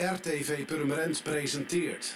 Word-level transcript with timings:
RTV 0.00 0.66
Purmerend 0.66 1.22
presenteert. 1.22 2.14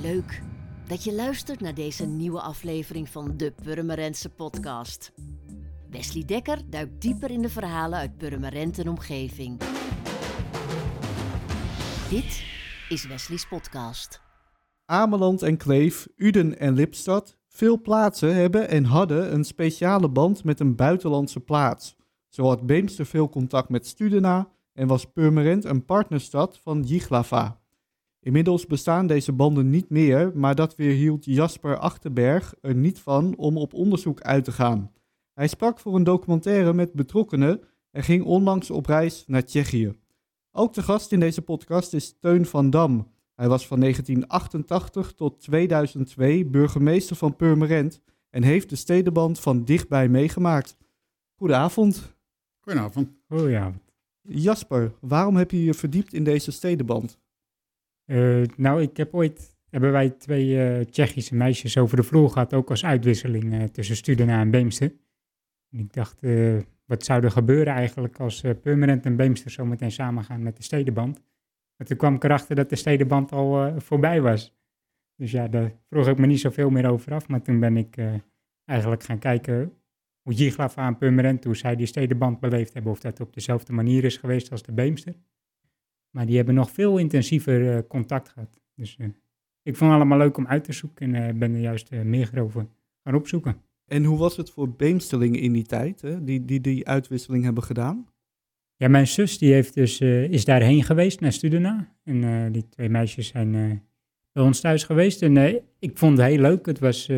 Leuk 0.00 0.42
dat 0.86 1.04
je 1.04 1.12
luistert 1.12 1.60
naar 1.60 1.74
deze 1.74 2.06
nieuwe 2.06 2.40
aflevering 2.40 3.08
van 3.08 3.36
de 3.36 3.52
Purmerendse 3.62 4.28
podcast. 4.28 5.12
Wesley 5.90 6.24
Dekker 6.24 6.58
duikt 6.70 7.00
dieper 7.00 7.30
in 7.30 7.42
de 7.42 7.48
verhalen 7.48 7.98
uit 7.98 8.16
Purmerend 8.16 8.78
en 8.78 8.88
omgeving. 8.88 9.60
Dit 12.10 12.44
is 12.88 13.06
Wesley's 13.06 13.46
podcast. 13.46 14.20
Ameland 14.84 15.42
en 15.42 15.56
Kleef, 15.56 16.08
Uden 16.16 16.58
en 16.58 16.74
Lipstad, 16.74 17.36
veel 17.48 17.80
plaatsen 17.80 18.34
hebben 18.34 18.68
en 18.68 18.84
hadden 18.84 19.32
een 19.32 19.44
speciale 19.44 20.08
band 20.08 20.44
met 20.44 20.60
een 20.60 20.76
buitenlandse 20.76 21.40
plaats. 21.40 21.96
Zo 22.28 22.44
had 22.46 22.66
Beemster 22.66 23.06
veel 23.06 23.28
contact 23.28 23.68
met 23.68 23.86
Studena 23.86 24.50
en 24.72 24.86
was 24.86 25.04
Purmerend 25.04 25.64
een 25.64 25.84
partnerstad 25.84 26.58
van 26.58 26.82
Jiglava. 26.82 27.60
Inmiddels 28.20 28.66
bestaan 28.66 29.06
deze 29.06 29.32
banden 29.32 29.70
niet 29.70 29.90
meer, 29.90 30.32
maar 30.34 30.54
dat 30.54 30.76
weerhield 30.76 31.24
Jasper 31.24 31.78
Achterberg 31.78 32.54
er 32.60 32.74
niet 32.74 32.98
van 32.98 33.36
om 33.36 33.56
op 33.56 33.74
onderzoek 33.74 34.20
uit 34.20 34.44
te 34.44 34.52
gaan. 34.52 34.92
Hij 35.34 35.48
sprak 35.48 35.78
voor 35.78 35.94
een 35.94 36.04
documentaire 36.04 36.72
met 36.72 36.92
betrokkenen 36.92 37.60
en 37.90 38.02
ging 38.02 38.24
onlangs 38.24 38.70
op 38.70 38.86
reis 38.86 39.24
naar 39.26 39.44
Tsjechië. 39.44 39.94
Ook 40.52 40.74
de 40.74 40.82
gast 40.82 41.12
in 41.12 41.20
deze 41.20 41.42
podcast 41.42 41.94
is 41.94 42.18
Teun 42.18 42.46
van 42.46 42.70
Dam. 42.70 43.08
Hij 43.34 43.48
was 43.48 43.66
van 43.66 43.80
1988 43.80 45.12
tot 45.12 45.40
2002 45.40 46.46
burgemeester 46.46 47.16
van 47.16 47.36
Purmerend 47.36 48.00
en 48.30 48.42
heeft 48.42 48.70
de 48.70 48.76
stedenband 48.76 49.40
van 49.40 49.64
dichtbij 49.64 50.08
meegemaakt. 50.08 50.76
Goedenavond. 51.34 52.16
Goedenavond. 52.60 53.08
Goedenavond. 53.28 53.81
Jasper, 54.28 54.92
waarom 55.00 55.36
heb 55.36 55.50
je 55.50 55.64
je 55.64 55.74
verdiept 55.74 56.12
in 56.12 56.24
deze 56.24 56.52
stedenband? 56.52 57.18
Uh, 58.06 58.46
nou, 58.56 58.82
ik 58.82 58.96
heb 58.96 59.14
ooit, 59.14 59.56
hebben 59.70 59.92
wij 59.92 60.10
twee 60.10 60.78
uh, 60.78 60.84
Tsjechische 60.84 61.34
meisjes 61.34 61.78
over 61.78 61.96
de 61.96 62.02
vloer 62.02 62.30
gehad, 62.30 62.54
ook 62.54 62.70
als 62.70 62.84
uitwisseling 62.84 63.44
uh, 63.44 63.64
tussen 63.64 63.96
Studena 63.96 64.40
en 64.40 64.50
Beemster. 64.50 64.92
En 65.70 65.78
ik 65.78 65.92
dacht, 65.92 66.20
wat 66.84 67.04
zou 67.04 67.24
er 67.24 67.30
gebeuren 67.30 67.72
eigenlijk 67.72 68.20
als 68.20 68.44
Purmerend 68.62 69.04
en 69.04 69.16
Beemster 69.16 69.50
zo 69.50 69.64
meteen 69.64 69.92
samen 69.92 70.24
gaan 70.24 70.42
met 70.42 70.56
de 70.56 70.62
stedenband? 70.62 71.22
Maar 71.76 71.86
toen 71.86 71.96
kwam 71.96 72.14
ik 72.14 72.24
erachter 72.24 72.56
dat 72.56 72.68
de 72.68 72.76
stedenband 72.76 73.32
al 73.32 73.80
voorbij 73.80 74.20
was. 74.20 74.56
Dus 75.16 75.30
ja, 75.30 75.48
daar 75.48 75.72
vroeg 75.88 76.08
ik 76.08 76.18
me 76.18 76.26
niet 76.26 76.40
zoveel 76.40 76.70
meer 76.70 76.90
over 76.90 77.14
af. 77.14 77.28
Maar 77.28 77.42
toen 77.42 77.60
ben 77.60 77.76
ik 77.76 77.96
eigenlijk 78.64 79.02
gaan 79.02 79.18
kijken 79.18 79.81
hoe 80.22 80.32
Jiglava 80.34 80.86
en 80.86 80.96
Purmerend, 80.96 81.44
hoe 81.44 81.56
zij 81.56 81.76
die 81.76 81.86
stedenband 81.86 82.40
beleefd 82.40 82.72
hebben, 82.72 82.92
of 82.92 83.00
dat 83.00 83.20
op 83.20 83.34
dezelfde 83.34 83.72
manier 83.72 84.04
is 84.04 84.16
geweest 84.16 84.50
als 84.50 84.62
de 84.62 84.72
Beemster. 84.72 85.14
Maar 86.10 86.26
die 86.26 86.36
hebben 86.36 86.54
nog 86.54 86.70
veel 86.70 86.98
intensiever 86.98 87.60
uh, 87.60 87.78
contact 87.88 88.28
gehad. 88.28 88.60
Dus 88.74 88.96
uh, 89.00 89.06
ik 89.62 89.76
vond 89.76 89.90
het 89.90 90.00
allemaal 90.00 90.18
leuk 90.18 90.36
om 90.36 90.46
uit 90.46 90.64
te 90.64 90.72
zoeken 90.72 91.14
en 91.14 91.34
uh, 91.34 91.38
ben 91.38 91.54
er 91.54 91.60
juist 91.60 91.90
meer 91.90 92.40
over 92.40 92.66
gaan 93.02 93.14
opzoeken. 93.14 93.56
En 93.86 94.04
hoe 94.04 94.18
was 94.18 94.36
het 94.36 94.50
voor 94.50 94.70
Beemsterlingen 94.70 95.40
in 95.40 95.52
die 95.52 95.64
tijd, 95.64 96.00
hè? 96.00 96.24
Die, 96.24 96.44
die 96.44 96.60
die 96.60 96.88
uitwisseling 96.88 97.44
hebben 97.44 97.62
gedaan? 97.62 98.06
Ja, 98.76 98.88
mijn 98.88 99.06
zus 99.06 99.38
die 99.38 99.52
heeft 99.52 99.74
dus, 99.74 100.00
is 100.00 100.44
daarheen 100.44 100.82
geweest 100.82 101.20
naar 101.20 101.32
Studena. 101.32 101.94
En 102.04 102.52
die 102.52 102.68
twee 102.68 102.88
meisjes 102.88 103.26
zijn 103.26 103.50
bij 104.32 104.42
ons 104.42 104.60
thuis 104.60 104.84
geweest. 104.84 105.22
En 105.22 105.36
ik 105.78 105.98
vond 105.98 106.18
het 106.18 106.26
heel 106.26 106.38
leuk. 106.38 106.66
Het 106.66 106.78
was, 106.78 107.10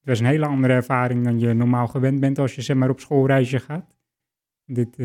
het 0.00 0.08
was 0.08 0.20
een 0.20 0.26
hele 0.26 0.46
andere 0.46 0.72
ervaring 0.72 1.24
dan 1.24 1.38
je 1.38 1.52
normaal 1.52 1.86
gewend 1.86 2.20
bent 2.20 2.38
als 2.38 2.54
je 2.54 2.62
zeg 2.62 2.76
maar, 2.76 2.90
op 2.90 3.00
schoolreisje 3.00 3.58
gaat. 3.58 3.94
Dit, 4.64 4.96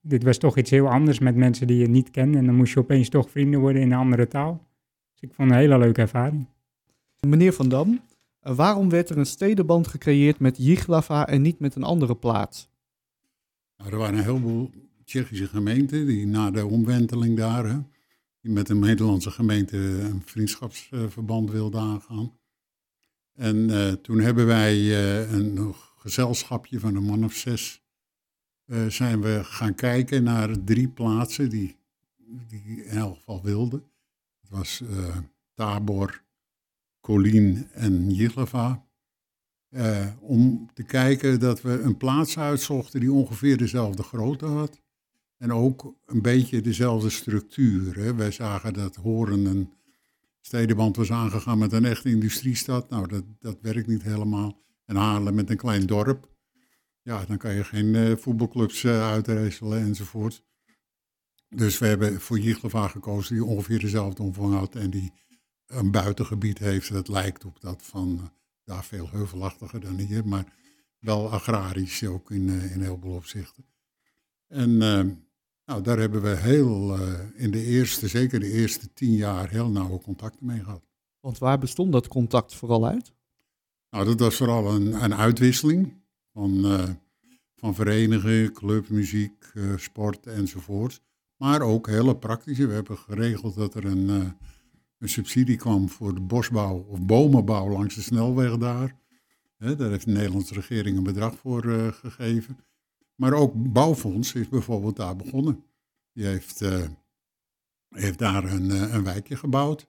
dit 0.00 0.22
was 0.22 0.38
toch 0.38 0.58
iets 0.58 0.70
heel 0.70 0.88
anders 0.88 1.18
met 1.18 1.36
mensen 1.36 1.66
die 1.66 1.78
je 1.78 1.88
niet 1.88 2.10
kent. 2.10 2.36
En 2.36 2.46
dan 2.46 2.54
moest 2.54 2.72
je 2.72 2.80
opeens 2.80 3.08
toch 3.08 3.30
vrienden 3.30 3.60
worden 3.60 3.82
in 3.82 3.92
een 3.92 3.98
andere 3.98 4.28
taal. 4.28 4.66
Dus 5.12 5.22
ik 5.22 5.34
vond 5.34 5.48
het 5.48 5.58
een 5.58 5.64
hele 5.64 5.78
leuke 5.78 6.00
ervaring. 6.00 6.46
Meneer 7.26 7.52
Van 7.52 7.68
Dam, 7.68 8.00
waarom 8.40 8.88
werd 8.88 9.10
er 9.10 9.18
een 9.18 9.26
stedenband 9.26 9.86
gecreëerd 9.86 10.38
met 10.38 10.56
Jiglava 10.56 11.28
en 11.28 11.42
niet 11.42 11.58
met 11.58 11.74
een 11.74 11.82
andere 11.82 12.16
plaats? 12.16 12.70
Nou, 13.76 13.90
er 13.90 13.98
waren 13.98 14.18
een 14.18 14.24
heleboel 14.24 14.70
Tsjechische 15.04 15.46
gemeenten 15.46 16.06
die 16.06 16.26
na 16.26 16.50
de 16.50 16.66
omwenteling 16.66 17.36
daar, 17.36 17.84
die 18.40 18.52
met 18.52 18.68
een 18.68 18.78
Nederlandse 18.78 19.30
gemeente 19.30 19.76
een 19.76 20.22
vriendschapsverband 20.24 21.50
wilden 21.50 21.80
aangaan. 21.80 22.32
En 23.34 23.56
uh, 23.56 23.92
toen 23.92 24.20
hebben 24.20 24.46
wij 24.46 24.76
uh, 24.76 25.32
een 25.32 25.74
gezelschapje 25.96 26.80
van 26.80 26.94
een 26.94 27.04
man 27.04 27.24
of 27.24 27.34
zes 27.34 27.82
uh, 28.66 28.86
zijn 28.86 29.20
we 29.20 29.40
gaan 29.44 29.74
kijken 29.74 30.22
naar 30.22 30.64
drie 30.64 30.88
plaatsen 30.88 31.48
die, 31.48 31.76
die 32.48 32.84
in 32.84 32.96
elk 32.96 33.16
geval 33.16 33.42
wilden. 33.42 33.84
Het 34.40 34.50
was 34.50 34.82
Tabor, 35.54 36.22
Colin 37.00 37.68
en 37.72 38.10
Jihlava. 38.10 38.86
Uh, 39.70 40.06
om 40.20 40.70
te 40.74 40.82
kijken 40.82 41.40
dat 41.40 41.62
we 41.62 41.80
een 41.80 41.96
plaats 41.96 42.38
uitzochten 42.38 43.00
die 43.00 43.12
ongeveer 43.12 43.56
dezelfde 43.56 44.02
grootte 44.02 44.46
had. 44.46 44.80
En 45.36 45.52
ook 45.52 45.94
een 46.06 46.22
beetje 46.22 46.60
dezelfde 46.60 47.10
structuur. 47.10 47.96
Hè. 47.96 48.14
Wij 48.14 48.30
zagen 48.30 48.72
dat 48.72 48.96
Horen 48.96 49.44
een 49.44 49.72
stedenband 50.44 50.96
was 50.96 51.12
aangegaan 51.12 51.58
met 51.58 51.72
een 51.72 51.84
echte 51.84 52.08
industriestad. 52.08 52.88
Nou, 52.88 53.08
dat, 53.08 53.24
dat 53.38 53.58
werkt 53.60 53.86
niet 53.86 54.02
helemaal. 54.02 54.62
En 54.84 54.96
Haarlem 54.96 55.34
met 55.34 55.50
een 55.50 55.56
klein 55.56 55.86
dorp. 55.86 56.30
Ja, 57.02 57.24
dan 57.24 57.38
kan 57.38 57.54
je 57.54 57.64
geen 57.64 57.94
uh, 57.94 58.16
voetbalclubs 58.16 58.82
uh, 58.82 59.16
enzovoort. 59.60 60.42
Dus 61.48 61.78
we 61.78 61.86
hebben 61.86 62.20
voor 62.20 62.38
Jigleva 62.38 62.88
gekozen 62.88 63.34
die 63.34 63.44
ongeveer 63.44 63.78
dezelfde 63.78 64.22
omvang 64.22 64.54
had 64.54 64.74
en 64.74 64.90
die 64.90 65.12
een 65.66 65.90
buitengebied 65.90 66.58
heeft 66.58 66.92
dat 66.92 67.08
lijkt 67.08 67.44
op 67.44 67.60
dat 67.60 67.82
van 67.82 68.12
uh, 68.12 68.22
daar 68.64 68.84
veel 68.84 69.10
heuvelachtiger 69.10 69.80
dan 69.80 69.98
hier, 69.98 70.26
maar 70.26 70.52
wel 70.98 71.30
agrarisch 71.30 72.06
ook 72.06 72.30
in, 72.30 72.48
in 72.48 72.80
heel 72.80 72.98
veel 73.00 73.12
opzichten. 73.12 73.64
En 74.48 74.80
nou, 75.64 75.82
daar 75.82 75.98
hebben 75.98 76.22
we 76.22 76.36
heel 76.36 76.96
in 77.34 77.50
de 77.50 77.64
eerste, 77.64 78.08
zeker 78.08 78.40
de 78.40 78.52
eerste 78.52 78.92
tien 78.92 79.14
jaar, 79.14 79.50
heel 79.50 79.68
nauwe 79.68 80.00
contacten 80.00 80.46
mee 80.46 80.60
gehad. 80.64 80.82
Want 81.20 81.38
waar 81.38 81.58
bestond 81.58 81.92
dat 81.92 82.08
contact 82.08 82.54
vooral 82.54 82.86
uit? 82.86 83.12
Nou, 83.90 84.04
dat 84.04 84.20
was 84.20 84.36
vooral 84.36 84.74
een, 84.74 85.04
een 85.04 85.14
uitwisseling 85.14 85.94
van, 86.32 86.72
uh, 86.72 86.88
van 87.56 87.74
verenigen, 87.74 88.52
club, 88.52 88.88
muziek, 88.88 89.50
uh, 89.54 89.76
sport 89.76 90.26
enzovoort. 90.26 91.00
Maar 91.36 91.60
ook 91.60 91.86
hele 91.86 92.16
praktische. 92.16 92.66
We 92.66 92.74
hebben 92.74 92.98
geregeld 92.98 93.54
dat 93.54 93.74
er 93.74 93.84
een, 93.84 94.08
uh, 94.08 94.30
een 94.98 95.08
subsidie 95.08 95.56
kwam 95.56 95.88
voor 95.88 96.14
de 96.14 96.20
bosbouw 96.20 96.86
of 96.88 97.00
bomenbouw 97.00 97.68
langs 97.68 97.94
de 97.94 98.02
snelweg 98.02 98.56
daar. 98.56 98.96
He, 99.56 99.76
daar 99.76 99.90
heeft 99.90 100.04
de 100.04 100.12
Nederlandse 100.12 100.54
regering 100.54 100.96
een 100.96 101.02
bedrag 101.02 101.36
voor 101.36 101.62
gegeven. 101.92 102.58
Maar 103.14 103.32
ook 103.32 103.72
Bouwfonds 103.72 104.34
is 104.34 104.48
bijvoorbeeld 104.48 104.96
daar 104.96 105.16
begonnen. 105.16 105.64
Die 106.12 106.26
heeft, 106.26 106.60
heeft 107.88 108.18
daar 108.18 108.44
een, 108.44 108.94
een 108.94 109.04
wijkje 109.04 109.36
gebouwd. 109.36 109.86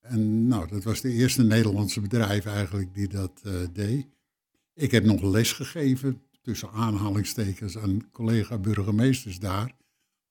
En 0.00 0.46
nou, 0.46 0.68
dat 0.68 0.84
was 0.84 1.00
de 1.00 1.12
eerste 1.12 1.42
Nederlandse 1.42 2.00
bedrijf 2.00 2.46
eigenlijk 2.46 2.94
die 2.94 3.08
dat 3.08 3.42
deed. 3.72 4.06
Ik 4.74 4.90
heb 4.90 5.04
nog 5.04 5.22
les 5.22 5.52
gegeven, 5.52 6.22
tussen 6.48 6.70
aanhalingstekens, 6.70 7.78
aan 7.78 8.10
collega-burgemeesters 8.10 9.38
daar. 9.38 9.76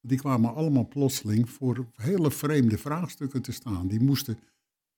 Die 0.02 0.18
kwamen 0.18 0.54
allemaal 0.54 0.88
plotseling 0.88 1.50
voor 1.50 1.88
hele 1.96 2.32
vreemde 2.32 2.78
vraagstukken 2.78 3.42
te 3.42 3.52
staan. 3.52 3.88
Die 3.88 4.00
moesten, 4.00 4.40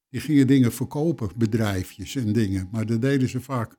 die 0.09 0.21
gingen 0.21 0.47
dingen 0.47 0.71
verkopen, 0.71 1.29
bedrijfjes 1.35 2.15
en 2.15 2.33
dingen. 2.33 2.69
Maar 2.71 2.85
dat 2.85 3.01
deden 3.01 3.29
ze 3.29 3.41
vaak, 3.41 3.77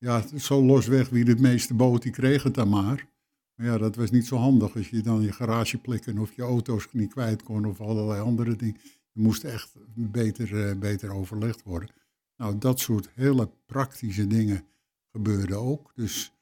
ja, 0.00 0.38
zo 0.38 0.64
losweg 0.64 1.08
wie 1.08 1.24
het 1.24 1.40
meeste 1.40 1.74
boot, 1.74 2.02
die 2.02 2.12
kreeg 2.12 2.42
het 2.42 2.54
dan 2.54 2.68
maar. 2.68 3.08
Maar 3.54 3.66
ja, 3.66 3.78
dat 3.78 3.96
was 3.96 4.10
niet 4.10 4.26
zo 4.26 4.36
handig 4.36 4.76
als 4.76 4.88
je 4.88 5.00
dan 5.00 5.20
je 5.20 5.32
garageplekken 5.32 6.18
of 6.18 6.32
je 6.32 6.42
auto's 6.42 6.88
niet 6.92 7.10
kwijt 7.10 7.42
kon 7.42 7.64
of 7.64 7.80
allerlei 7.80 8.20
andere 8.20 8.56
dingen. 8.56 8.80
Je 9.12 9.20
moest 9.20 9.44
echt 9.44 9.72
beter, 9.94 10.52
uh, 10.52 10.78
beter 10.78 11.10
overlegd 11.10 11.62
worden. 11.62 11.88
Nou, 12.36 12.58
dat 12.58 12.80
soort 12.80 13.10
hele 13.14 13.50
praktische 13.66 14.26
dingen 14.26 14.64
gebeurde 15.12 15.54
ook. 15.54 15.92
Dus 15.94 16.32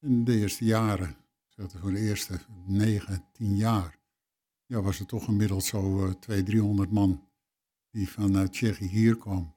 in 0.00 0.24
de 0.24 0.38
eerste 0.38 0.64
jaren, 0.64 1.16
voor 1.56 1.92
de 1.92 2.00
eerste 2.00 2.40
negen, 2.66 3.24
tien 3.32 3.56
jaar, 3.56 3.98
ja, 4.66 4.82
was 4.82 5.00
er 5.00 5.06
toch 5.06 5.24
gemiddeld 5.24 5.64
zo 5.64 6.06
uh, 6.06 6.12
200, 6.12 6.46
300 6.46 6.90
man 6.90 7.28
die 7.90 8.08
vanuit 8.08 8.52
Tsjechië 8.52 8.86
hier 8.86 9.16
kwam. 9.16 9.54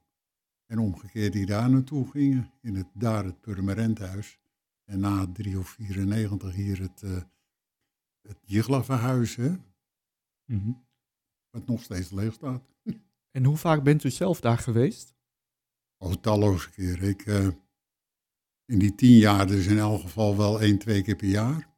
En 0.73 0.79
omgekeerd 0.79 1.33
die 1.33 1.45
daar 1.45 1.69
naartoe 1.69 2.09
gingen, 2.09 2.51
in 2.61 2.75
het, 2.75 2.87
daar 2.93 3.25
het 3.25 3.41
Purmerendhuis. 3.41 4.39
En 4.85 4.99
na 4.99 5.31
3 5.31 5.59
of 5.59 5.69
94 5.69 6.53
hier 6.53 6.79
het, 6.81 7.01
uh, 7.01 7.21
het 8.21 8.39
hè? 9.35 9.49
Mm 9.49 10.59
-hmm. 10.59 10.85
wat 11.49 11.67
nog 11.67 11.81
steeds 11.81 12.11
leeg 12.11 12.33
staat. 12.33 12.63
En 13.31 13.43
hoe 13.43 13.57
vaak 13.57 13.83
bent 13.83 14.03
u 14.03 14.09
zelf 14.09 14.39
daar 14.39 14.57
geweest? 14.57 15.13
Oh, 15.97 16.13
talloze 16.13 16.69
keren. 16.69 17.09
Ik, 17.09 17.25
uh, 17.25 17.47
in 18.65 18.79
die 18.79 18.95
tien 18.95 19.17
jaar 19.17 19.47
dus 19.47 19.65
in 19.65 19.77
elk 19.77 20.01
geval 20.01 20.37
wel 20.37 20.61
één, 20.61 20.77
twee 20.77 21.03
keer 21.03 21.15
per 21.15 21.29
jaar. 21.29 21.69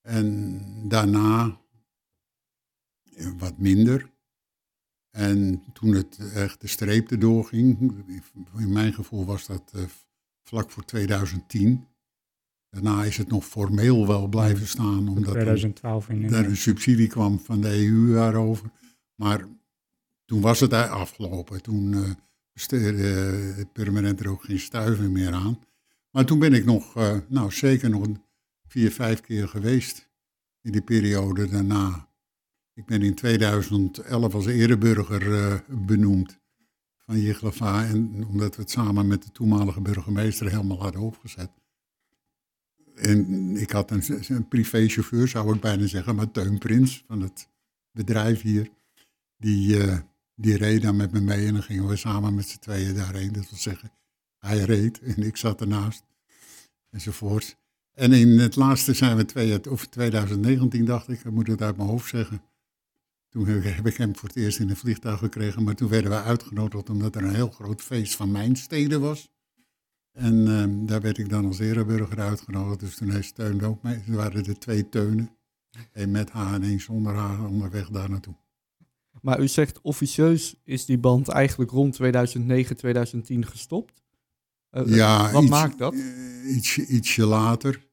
En 0.00 0.88
daarna 0.88 1.60
wat 3.36 3.58
minder. 3.58 4.11
En 5.12 5.62
toen 5.72 5.94
het 5.94 6.18
echt 6.34 6.60
de 6.60 6.66
streep 6.66 7.10
erdoor 7.10 7.44
ging, 7.44 7.78
in 8.58 8.72
mijn 8.72 8.92
gevoel 8.92 9.24
was 9.24 9.46
dat 9.46 9.72
uh, 9.76 9.82
vlak 10.42 10.70
voor 10.70 10.84
2010. 10.84 11.86
Daarna 12.70 13.04
is 13.04 13.16
het 13.16 13.28
nog 13.28 13.44
formeel 13.44 14.06
wel 14.06 14.26
blijven 14.26 14.66
staan, 14.66 15.08
omdat 15.08 15.32
2012 15.32 16.08
er, 16.08 16.34
er 16.34 16.44
een 16.44 16.56
subsidie 16.56 17.06
kwam 17.06 17.38
van 17.38 17.60
de 17.60 17.68
EU 17.68 18.12
daarover. 18.12 18.70
Maar 19.14 19.48
toen 20.24 20.40
was 20.40 20.60
het 20.60 20.72
afgelopen. 20.72 21.62
Toen 21.62 21.92
uh, 21.92 22.10
besteedde 22.52 23.02
het 23.56 23.72
permanent 23.72 24.20
er 24.20 24.28
ook 24.30 24.44
geen 24.44 24.58
stuiver 24.58 25.10
meer 25.10 25.32
aan. 25.32 25.58
Maar 26.10 26.24
toen 26.24 26.38
ben 26.38 26.52
ik 26.52 26.64
nog, 26.64 26.96
uh, 26.96 27.16
nou 27.28 27.50
zeker 27.50 27.90
nog 27.90 28.08
vier, 28.66 28.90
vijf 28.90 29.20
keer 29.20 29.48
geweest 29.48 30.10
in 30.60 30.72
die 30.72 30.82
periode 30.82 31.48
daarna. 31.48 32.08
Ik 32.74 32.86
ben 32.86 33.02
in 33.02 33.14
2011 33.14 34.34
als 34.34 34.46
ereburger 34.46 35.26
uh, 35.26 35.54
benoemd 35.68 36.38
van 36.98 37.20
Jiglava. 37.20 37.86
En 37.86 38.26
omdat 38.26 38.56
we 38.56 38.62
het 38.62 38.70
samen 38.70 39.06
met 39.06 39.22
de 39.22 39.30
toenmalige 39.30 39.80
burgemeester 39.80 40.50
helemaal 40.50 40.80
hadden 40.80 41.00
opgezet. 41.00 41.50
En 42.94 43.56
ik 43.56 43.70
had 43.70 43.90
een, 43.90 44.02
een 44.28 44.48
privéchauffeur, 44.48 45.28
zou 45.28 45.54
ik 45.54 45.60
bijna 45.60 45.86
zeggen, 45.86 46.14
maar 46.14 46.30
Teun 46.30 46.58
Prins 46.58 47.04
van 47.06 47.20
het 47.20 47.48
bedrijf 47.90 48.40
hier. 48.40 48.70
Die, 49.36 49.76
uh, 49.76 49.98
die 50.34 50.56
reed 50.56 50.82
dan 50.82 50.96
met 50.96 51.12
me 51.12 51.20
mee 51.20 51.46
en 51.46 51.52
dan 51.52 51.62
gingen 51.62 51.88
we 51.88 51.96
samen 51.96 52.34
met 52.34 52.48
z'n 52.48 52.58
tweeën 52.58 52.94
daarheen. 52.94 53.32
Dat 53.32 53.50
wil 53.50 53.58
zeggen, 53.58 53.92
hij 54.38 54.58
reed 54.58 55.00
en 55.00 55.22
ik 55.22 55.36
zat 55.36 55.60
ernaast 55.60 56.04
enzovoort. 56.90 57.56
En 57.92 58.12
in 58.12 58.38
het 58.38 58.56
laatste 58.56 58.94
zijn 58.94 59.16
we 59.16 59.24
twee, 59.24 59.70
of 59.70 59.86
2019, 59.86 60.84
dacht 60.84 61.08
ik, 61.08 61.24
ik 61.24 61.30
moet 61.30 61.46
het 61.46 61.62
uit 61.62 61.76
mijn 61.76 61.88
hoofd 61.88 62.08
zeggen. 62.08 62.42
Toen 63.32 63.46
heb 63.46 63.86
ik 63.86 63.96
hem 63.96 64.16
voor 64.16 64.28
het 64.28 64.38
eerst 64.38 64.58
in 64.58 64.70
een 64.70 64.76
vliegtuig 64.76 65.18
gekregen, 65.18 65.62
maar 65.62 65.74
toen 65.74 65.88
werden 65.88 66.10
we 66.10 66.22
uitgenodigd 66.22 66.90
omdat 66.90 67.16
er 67.16 67.24
een 67.24 67.34
heel 67.34 67.50
groot 67.50 67.82
feest 67.82 68.16
van 68.16 68.30
mijn 68.30 68.56
steden 68.56 69.00
was. 69.00 69.30
En 70.12 70.34
uh, 70.34 70.86
daar 70.86 71.00
werd 71.00 71.18
ik 71.18 71.28
dan 71.28 71.46
als 71.46 71.58
ereburger 71.58 72.20
uitgenodigd, 72.20 72.80
dus 72.80 72.96
toen 72.96 73.10
heeft 73.10 73.34
Teun 73.34 73.62
ook 73.62 73.82
mee. 73.82 74.02
Er 74.06 74.16
waren 74.16 74.44
er 74.44 74.58
twee 74.58 74.88
teunen, 74.88 75.36
één 75.92 76.10
met 76.10 76.30
haar 76.30 76.54
en 76.54 76.62
één 76.62 76.80
zonder 76.80 77.14
haar, 77.14 77.46
onderweg 77.46 77.88
daar 77.88 78.10
naartoe. 78.10 78.34
Maar 79.20 79.40
u 79.40 79.48
zegt 79.48 79.80
officieus 79.80 80.54
is 80.64 80.84
die 80.84 80.98
band 80.98 81.28
eigenlijk 81.28 81.70
rond 81.70 81.94
2009, 81.94 82.76
2010 82.76 83.46
gestopt? 83.46 84.02
Uh, 84.70 84.96
ja, 84.96 85.32
wat 85.32 85.42
iets, 85.42 85.50
maakt 85.50 85.78
dat? 85.78 85.94
Uh, 85.94 86.56
ietsje, 86.56 86.86
ietsje 86.86 87.24
later. 87.24 87.90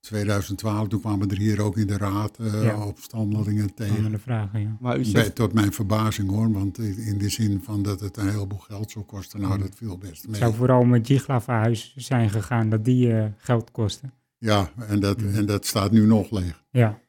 2012, 0.00 0.88
toen 0.88 1.00
kwamen 1.00 1.30
er 1.30 1.36
hier 1.38 1.60
ook 1.62 1.76
in 1.76 1.86
de 1.86 1.96
raad 1.96 2.38
uh, 2.40 2.62
Ja. 2.64 2.86
opstandelingen 2.86 3.74
tegen. 3.74 4.10
de 4.10 4.18
vragen, 4.18 4.60
ja. 4.60 4.76
Maar 4.80 4.94
u 4.98 5.02
Bij, 5.02 5.10
zegt, 5.10 5.34
tot 5.34 5.52
mijn 5.52 5.72
verbazing 5.72 6.30
hoor, 6.30 6.52
want 6.52 6.78
in 6.78 7.18
de 7.18 7.28
zin 7.28 7.60
van 7.62 7.82
dat 7.82 8.00
het 8.00 8.16
een 8.16 8.28
heleboel 8.30 8.58
geld 8.58 8.90
zou 8.90 9.04
kosten, 9.04 9.40
nou 9.40 9.54
Mm. 9.54 9.60
dat 9.60 9.74
viel 9.76 9.98
best 9.98 10.22
Het 10.22 10.30
mee. 10.30 10.40
zou 10.40 10.54
vooral 10.54 10.80
om 10.80 10.92
het 10.92 11.08
Jiglava-huis 11.08 11.92
zijn 11.96 12.30
gegaan, 12.30 12.68
dat 12.70 12.84
die 12.84 13.12
eh, 13.12 13.24
geld 13.36 13.70
kostte. 13.70 14.10
Ja, 14.38 14.70
en 14.88 15.00
dat, 15.00 15.22
en 15.22 15.46
dat 15.46 15.66
staat 15.66 15.90
nu 15.90 16.06
nog 16.06 16.30
leeg. 16.30 16.64
Ja. 16.70 17.00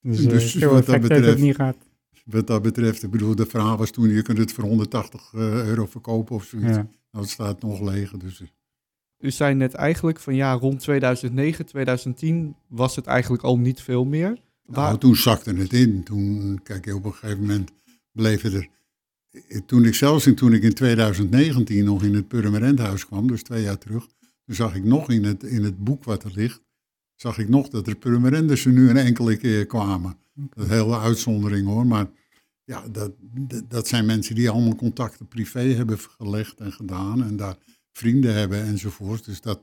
Dus, 0.00 0.24
eh 0.24 0.28
Dus 0.30 0.52
veel 0.52 0.70
wat 0.72 0.86
dat 0.86 0.94
het 0.94 1.02
betreft- 1.08 1.38
niet 1.38 1.54
gehad. 1.54 1.76
Wat 2.24 2.46
dat 2.46 2.62
betreft, 2.62 3.02
ik 3.02 3.10
bedoel, 3.10 3.34
de 3.34 3.46
verhaal 3.46 3.76
was 3.76 3.90
toen, 3.90 4.08
je 4.08 4.22
kunt 4.22 4.38
het 4.38 4.52
voor 4.52 4.64
180 4.64 5.30
eh, 5.34 5.40
euro 5.66 5.86
verkopen 5.86 6.34
of 6.34 6.44
zoiets. 6.44 6.68
Ja. 6.76 6.86
Nou, 7.10 7.24
het 7.24 7.28
staat 7.30 7.62
nog 7.62 7.80
leeg, 7.80 8.10
dus 8.10 8.42
u 9.20 9.30
zei 9.30 9.54
net 9.54 9.74
eigenlijk 9.74 10.20
van 10.20 10.34
ja, 10.34 10.52
rond 10.52 10.80
2009, 10.80 11.66
2010 11.66 12.56
was 12.68 12.96
het 12.96 13.06
eigenlijk 13.06 13.42
al 13.42 13.58
niet 13.58 13.80
veel 13.80 14.04
meer. 14.04 14.38
Waar, 14.64 14.86
Nou, 14.86 14.98
toen 14.98 15.16
zakte 15.16 15.54
het 15.54 15.72
in. 15.72 16.02
Toen, 16.02 16.60
kijk, 16.62 16.94
op 16.94 17.04
een 17.04 17.12
gegeven 17.12 17.40
moment 17.40 17.70
bleven 18.12 18.52
er... 18.52 18.68
Toen 19.66 19.84
ik 19.84 19.94
zelfs 19.94 20.26
in, 20.26 20.34
toen 20.34 20.52
ik 20.52 20.62
in 20.62 20.74
2019 20.74 21.84
nog 21.84 22.02
in 22.02 22.14
het 22.14 22.28
Purmerendhuis 22.28 23.06
kwam, 23.06 23.26
dus 23.26 23.42
twee 23.42 23.62
jaar 23.62 23.78
terug, 23.78 24.06
toen 24.46 24.54
zag 24.54 24.74
ik 24.74 24.84
nog 24.84 25.10
in 25.10 25.24
het, 25.24 25.42
in 25.42 25.64
het 25.64 25.84
boek 25.84 26.04
wat 26.04 26.24
er 26.24 26.32
ligt, 26.34 26.60
zag 27.14 27.38
ik 27.38 27.48
nog 27.48 27.68
dat 27.68 27.86
er 27.86 27.96
Purmerenders 27.96 28.64
er 28.64 28.72
nu 28.72 28.90
een 28.90 28.96
enkele 28.96 29.36
keer 29.36 29.66
kwamen. 29.66 30.16
Dat 30.34 30.64
is 30.64 30.70
een 30.70 30.78
hele 30.78 30.98
uitzondering 30.98 31.66
hoor, 31.66 31.86
maar 31.86 32.06
ja, 32.64 32.88
dat, 32.88 33.12
dat, 33.20 33.62
dat 33.70 33.88
zijn 33.88 34.06
mensen 34.06 34.34
die 34.34 34.50
allemaal 34.50 34.76
contacten 34.76 35.28
privé 35.28 35.60
hebben 35.60 35.98
gelegd 35.98 36.60
en 36.60 36.72
gedaan 36.72 37.24
en 37.24 37.36
daar 37.36 37.56
vrienden 37.98 38.34
hebben 38.34 38.62
enzovoort. 38.64 39.24
Dus 39.24 39.40
dat, 39.40 39.60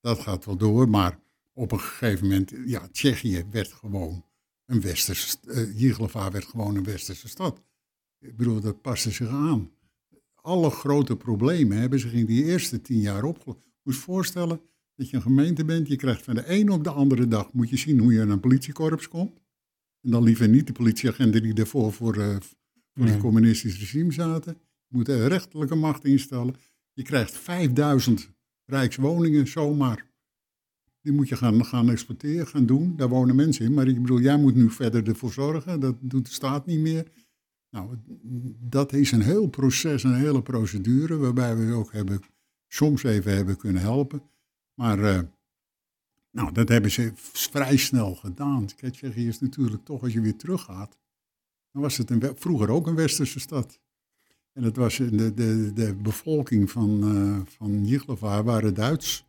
dat 0.00 0.18
gaat 0.18 0.44
wel 0.44 0.56
door, 0.56 0.88
maar 0.88 1.18
op 1.52 1.72
een 1.72 1.80
gegeven 1.80 2.26
moment, 2.26 2.52
ja, 2.66 2.88
Tsjechië 2.92 3.44
werd 3.50 3.72
gewoon 3.72 4.24
een 4.66 4.80
westerse, 4.80 5.28
st- 5.28 5.46
eh, 5.46 5.78
Jiglava 5.80 6.30
werd 6.30 6.44
gewoon 6.44 6.76
een 6.76 6.84
westerse 6.84 7.28
stad. 7.28 7.62
Ik 8.20 8.36
bedoel, 8.36 8.60
dat 8.60 8.80
paste 8.82 9.10
zich 9.10 9.28
aan. 9.28 9.70
Alle 10.34 10.70
grote 10.70 11.16
problemen 11.16 11.78
hebben 11.78 12.00
zich 12.00 12.12
in 12.12 12.26
die 12.26 12.44
eerste 12.44 12.80
tien 12.80 13.00
jaar 13.00 13.24
opgelost. 13.24 13.58
Moet 13.82 13.94
je 13.94 14.00
voorstellen 14.00 14.60
dat 14.94 15.10
je 15.10 15.16
een 15.16 15.22
gemeente 15.22 15.64
bent, 15.64 15.88
je 15.88 15.96
krijgt 15.96 16.22
van 16.24 16.34
de 16.34 16.46
ene 16.48 16.72
op 16.72 16.84
de 16.84 16.90
andere 16.90 17.28
dag, 17.28 17.52
moet 17.52 17.68
je 17.70 17.76
zien 17.76 17.98
hoe 17.98 18.12
je 18.12 18.20
in 18.20 18.30
een 18.30 18.40
politiekorps 18.40 19.08
komt. 19.08 19.38
En 20.02 20.10
dan 20.10 20.22
liever 20.22 20.48
niet 20.48 20.66
de 20.66 20.72
politieagenten 20.72 21.42
die 21.42 21.54
daarvoor 21.54 21.92
voor, 21.92 22.16
eh, 22.20 22.28
voor 22.30 23.04
Nee. 23.04 23.10
het 23.12 23.20
communistisch 23.20 23.78
regime 23.78 24.12
zaten. 24.12 24.52
Je 24.88 24.96
moet 24.96 25.08
een 25.08 25.28
rechterlijke 25.28 25.74
macht 25.74 26.04
instellen. 26.04 26.54
Je 26.96 27.02
krijgt 27.02 27.38
5000 27.38 28.30
rijkswoningen 28.64 29.46
zomaar. 29.48 30.06
Die 31.00 31.12
moet 31.12 31.28
je 31.28 31.36
gaan, 31.36 31.64
gaan 31.64 31.90
exporteren, 31.90 32.46
gaan 32.46 32.66
doen. 32.66 32.96
Daar 32.96 33.08
wonen 33.08 33.36
mensen 33.36 33.64
in. 33.64 33.74
Maar 33.74 33.86
ik 33.86 34.00
bedoel, 34.00 34.20
jij 34.20 34.38
moet 34.38 34.54
nu 34.54 34.70
verder 34.70 35.08
ervoor 35.08 35.32
zorgen. 35.32 35.80
Dat 35.80 35.96
doet 36.00 36.26
de 36.26 36.32
staat 36.32 36.66
niet 36.66 36.80
meer. 36.80 37.10
Nou, 37.70 37.96
dat 38.60 38.92
is 38.92 39.12
een 39.12 39.22
heel 39.22 39.46
proces, 39.46 40.02
een 40.02 40.14
hele 40.14 40.42
procedure. 40.42 41.16
Waarbij 41.16 41.56
we 41.56 41.72
ook 41.72 41.92
hebben, 41.92 42.20
soms 42.68 43.02
even 43.02 43.36
hebben 43.36 43.56
kunnen 43.56 43.82
helpen. 43.82 44.22
Maar 44.74 45.04
eh, 45.04 45.20
nou, 46.30 46.52
dat 46.52 46.68
hebben 46.68 46.90
ze 46.90 47.12
vrij 47.14 47.76
snel 47.76 48.14
gedaan. 48.14 48.66
Kijk, 48.76 48.92
Tsjechië 48.92 49.26
is 49.26 49.40
natuurlijk 49.40 49.84
toch, 49.84 50.02
als 50.02 50.12
je 50.12 50.20
weer 50.20 50.36
teruggaat. 50.36 50.98
Dan 51.72 51.82
was 51.82 51.96
het 51.96 52.10
een, 52.10 52.32
vroeger 52.36 52.70
ook 52.70 52.86
een 52.86 52.94
westerse 52.94 53.40
stad. 53.40 53.80
En 54.56 54.62
het 54.62 54.76
was 54.76 54.96
de, 54.96 55.34
de, 55.34 55.72
de 55.74 55.94
bevolking 55.94 56.70
van, 56.70 57.02
eh 57.02 57.52
van 57.52 58.44
waren 58.44 58.74
Duits. 58.74 59.26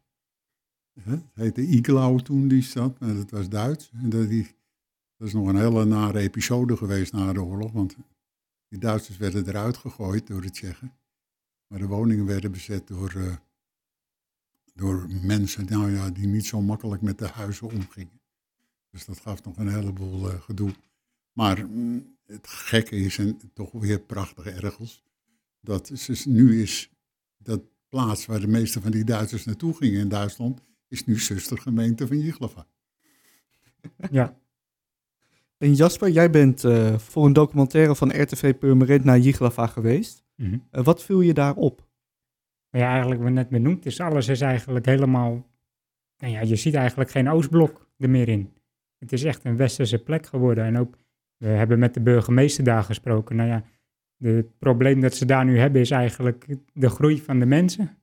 Het 0.99 1.21
heette 1.33 1.61
Iglau 1.61 2.21
toen 2.21 2.47
die 2.47 2.61
stad, 2.61 2.99
maar 2.99 3.13
dat 3.13 3.31
was 3.31 3.49
Duits. 3.49 3.91
En 3.93 4.09
dat, 4.09 4.29
die, 4.29 4.55
dat 5.17 5.27
is 5.27 5.33
nog 5.33 5.47
een 5.47 5.57
hele 5.57 5.85
nare 5.85 6.19
episode 6.19 6.77
geweest 6.77 7.13
na 7.13 7.33
de 7.33 7.41
oorlog, 7.41 7.71
want 7.71 7.95
die 8.67 8.79
Duitsers 8.79 9.17
werden 9.17 9.47
eruit 9.47 9.77
gegooid 9.77 10.27
door 10.27 10.41
de 10.41 10.49
Tsjechen. 10.49 10.93
Maar 11.67 11.79
de 11.79 11.87
woningen 11.87 12.25
werden 12.25 12.51
bezet 12.51 12.87
door, 12.87 13.13
eh, 13.15 13.35
door 14.73 15.07
mensen 15.21 15.65
nou 15.65 15.91
ja, 15.91 16.09
die 16.09 16.27
niet 16.27 16.45
zo 16.45 16.61
makkelijk 16.61 17.01
met 17.01 17.17
de 17.17 17.27
huizen 17.27 17.67
omgingen. 17.67 18.21
Dus 18.89 19.05
dat 19.05 19.19
gaf 19.19 19.43
nog 19.43 19.57
een 19.57 19.73
heleboel 19.73 20.31
eh, 20.31 20.41
gedoe. 20.41 20.73
Maar 21.31 21.67
mm, 21.67 22.17
het 22.25 22.47
gekke 22.47 22.95
is, 22.95 23.17
en 23.17 23.39
toch 23.53 23.71
weer 23.71 23.99
prachtig 23.99 24.45
ergens, 24.45 25.05
dat 25.61 25.91
is, 25.91 26.25
nu 26.25 26.61
is 26.61 26.89
dat 27.37 27.61
plaats 27.89 28.25
waar 28.25 28.39
de 28.39 28.47
meeste 28.47 28.81
van 28.81 28.91
die 28.91 29.03
Duitsers 29.03 29.45
naartoe 29.45 29.73
gingen 29.73 29.99
in 29.99 30.09
Duitsland, 30.09 30.61
is 30.87 31.05
nu 31.05 31.19
zustergemeente 31.19 32.07
van 32.07 32.19
Jiglava. 32.19 32.67
Ja. 34.11 34.37
en 35.57 35.73
Jasper, 35.73 36.09
jij 36.09 36.29
bent 36.29 36.63
eh, 36.63 36.97
voor 36.97 37.25
een 37.25 37.33
documentaire 37.33 37.95
van 37.95 38.21
RTV 38.21 38.55
Purmerend 38.55 39.03
naar 39.03 39.19
Jiglava 39.19 39.67
geweest. 39.67 40.23
Mhm. 40.35 40.57
Eh, 40.71 40.83
wat 40.83 41.03
viel 41.03 41.21
je 41.21 41.33
daar 41.33 41.55
op? 41.55 41.87
Maar 42.69 42.81
ja, 42.81 42.89
eigenlijk 42.91 43.21
wat 43.21 43.31
net 43.31 43.49
benoemd 43.49 43.85
is, 43.85 43.99
alles 43.99 44.27
is 44.27 44.41
eigenlijk 44.41 44.85
helemaal... 44.85 45.45
Nou 46.17 46.33
ja, 46.33 46.41
je 46.41 46.55
ziet 46.55 46.73
eigenlijk 46.73 47.09
geen 47.09 47.29
Oostblok 47.29 47.89
er 47.97 48.09
meer 48.09 48.29
in. 48.29 48.53
Het 48.97 49.13
is 49.13 49.23
echt 49.23 49.43
een 49.43 49.57
westerse 49.57 50.03
plek 50.03 50.25
geworden. 50.25 50.63
En 50.63 50.77
ook, 50.77 50.97
we 51.37 51.47
hebben 51.47 51.79
met 51.79 51.93
de 51.93 52.01
burgemeester 52.01 52.63
daar 52.63 52.83
gesproken. 52.83 53.35
Nou 53.35 53.49
ja, 53.49 53.63
het 54.17 54.57
probleem 54.59 55.01
dat 55.01 55.15
ze 55.15 55.25
daar 55.25 55.45
nu 55.45 55.57
hebben 55.57 55.81
is 55.81 55.91
eigenlijk 55.91 56.45
de 56.73 56.89
groei 56.89 57.21
van 57.21 57.39
de 57.39 57.45
mensen. 57.45 57.97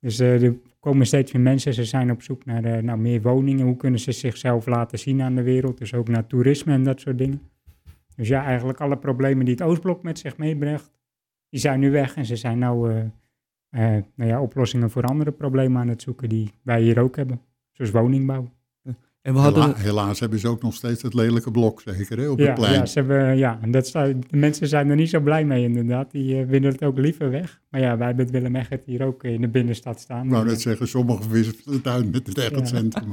Dus 0.00 0.18
eh, 0.18 0.42
er 0.42 0.58
komen 0.80 1.06
steeds 1.06 1.32
meer 1.32 1.42
mensen, 1.42 1.74
ze 1.74 1.84
zijn 1.84 2.10
op 2.10 2.22
zoek 2.22 2.44
naar 2.44 2.84
nou, 2.84 2.98
meer 2.98 3.22
woningen. 3.22 3.66
Hoe 3.66 3.76
kunnen 3.76 4.00
ze 4.00 4.12
zichzelf 4.12 4.66
laten 4.66 4.98
zien 4.98 5.22
aan 5.22 5.34
de 5.34 5.42
wereld? 5.42 5.78
Dus 5.78 5.94
ook 5.94 6.08
naar 6.08 6.26
toerisme 6.26 6.72
en 6.72 6.84
dat 6.84 7.00
soort 7.00 7.18
dingen. 7.18 7.40
Dus 8.16 8.28
ja, 8.28 8.44
eigenlijk 8.44 8.80
alle 8.80 8.98
problemen 8.98 9.44
die 9.44 9.54
het 9.54 9.62
Oostblok 9.62 10.02
met 10.02 10.18
zich 10.18 10.36
meebrengt, 10.36 10.92
die 11.48 11.60
zijn 11.60 11.80
nu 11.80 11.90
weg. 11.90 12.16
En 12.16 12.24
ze 12.24 12.36
zijn 12.36 12.58
nou... 12.58 12.92
eh, 13.70 13.96
nou 14.14 14.30
ja, 14.30 14.42
oplossingen 14.42 14.90
voor 14.90 15.02
andere 15.02 15.32
problemen 15.32 15.80
aan 15.80 15.88
het 15.88 16.02
zoeken 16.02 16.28
die 16.28 16.50
wij 16.62 16.82
hier 16.82 16.98
ook 16.98 17.16
hebben. 17.16 17.40
Zoals 17.72 17.90
woningbouw. 17.90 18.55
En 19.26 19.32
we 19.34 19.38
hadden, 19.38 19.62
Hela- 19.62 19.76
helaas 19.76 20.20
hebben 20.20 20.38
ze 20.38 20.48
ook 20.48 20.62
nog 20.62 20.74
steeds 20.74 21.02
het 21.02 21.14
lelijke 21.14 21.50
blok, 21.50 21.80
zeker, 21.84 22.18
hè, 22.18 22.28
op 22.28 22.38
Ja, 22.38 22.46
het 22.46 22.54
plein. 22.54 22.72
ja, 22.72 22.86
ze 22.86 22.98
hebben, 22.98 23.36
ja 23.36 23.58
en 23.62 23.70
dat 23.70 23.86
de 23.92 24.16
mensen 24.30 24.68
zijn 24.68 24.90
er 24.90 24.96
niet 24.96 25.10
zo 25.10 25.20
blij 25.20 25.44
mee 25.44 25.62
inderdaad. 25.62 26.10
Die 26.10 26.40
eh, 26.40 26.46
willen 26.46 26.72
het 26.72 26.82
ook 26.82 26.98
liever 26.98 27.30
weg. 27.30 27.60
Maar 27.70 27.80
ja, 27.80 27.96
wij 27.96 28.06
hebben 28.06 28.24
het 28.24 28.34
Willem 28.34 28.56
Eggert 28.56 28.86
hier 28.86 29.02
ook 29.02 29.24
in 29.24 29.40
de 29.40 29.48
binnenstad 29.48 30.00
staan. 30.00 30.28
Dus, 30.28 30.42
net 30.44 30.60
zeggen, 30.60 30.88
sommigen 30.88 31.30
wisselen 31.30 31.76
het 31.76 31.86
uit 31.86 32.12
met 32.12 32.26
het 32.26 32.38
echt 32.38 32.50
Ja. 32.58 32.64
centrum. 32.64 33.12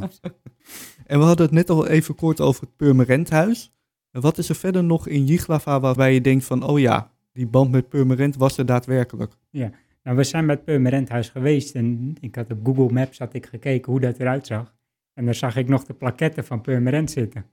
en 1.06 1.20
we 1.20 1.26
hadden 1.26 1.46
het 1.46 1.56
net 1.56 1.70
al 1.70 1.88
even 1.88 2.16
kort 2.16 2.42
over 2.42 2.62
het 2.62 2.76
Purmerendhuis. 2.76 3.72
En 4.12 4.22
wat 4.22 4.38
is 4.38 4.50
er 4.50 4.56
verder 4.56 4.84
nog 4.84 5.08
in 5.08 5.26
Jiglava 5.26 5.80
waarbij 5.80 6.14
je 6.14 6.22
denkt 6.22 6.46
van, 6.46 6.64
oh 6.64 6.80
ja, 6.80 7.12
die 7.34 7.48
band 7.48 7.72
met 7.72 7.90
Purmerend 7.90 8.36
was 8.36 8.58
er 8.58 8.66
daadwerkelijk? 8.66 9.32
Nou, 9.52 10.18
we 10.18 10.24
zijn 10.24 10.46
bij 10.46 10.56
het 10.56 10.64
Purmerendhuis 10.66 11.30
geweest 11.30 11.76
en 11.76 12.16
ik 12.20 12.36
had 12.36 12.52
op 12.52 12.60
Google 12.66 12.92
Maps 12.94 13.18
had 13.18 13.34
ik 13.34 13.46
gekeken 13.46 13.92
hoe 13.92 14.02
dat 14.02 14.18
eruit 14.20 14.48
zag. 14.48 14.74
En 15.14 15.26
daar 15.26 15.36
zag 15.36 15.56
ik 15.56 15.68
nog 15.68 15.84
de 15.84 15.94
plaketten 15.94 16.46
van 16.46 16.62
Purmerend 16.62 17.12
zitten. 17.12 17.46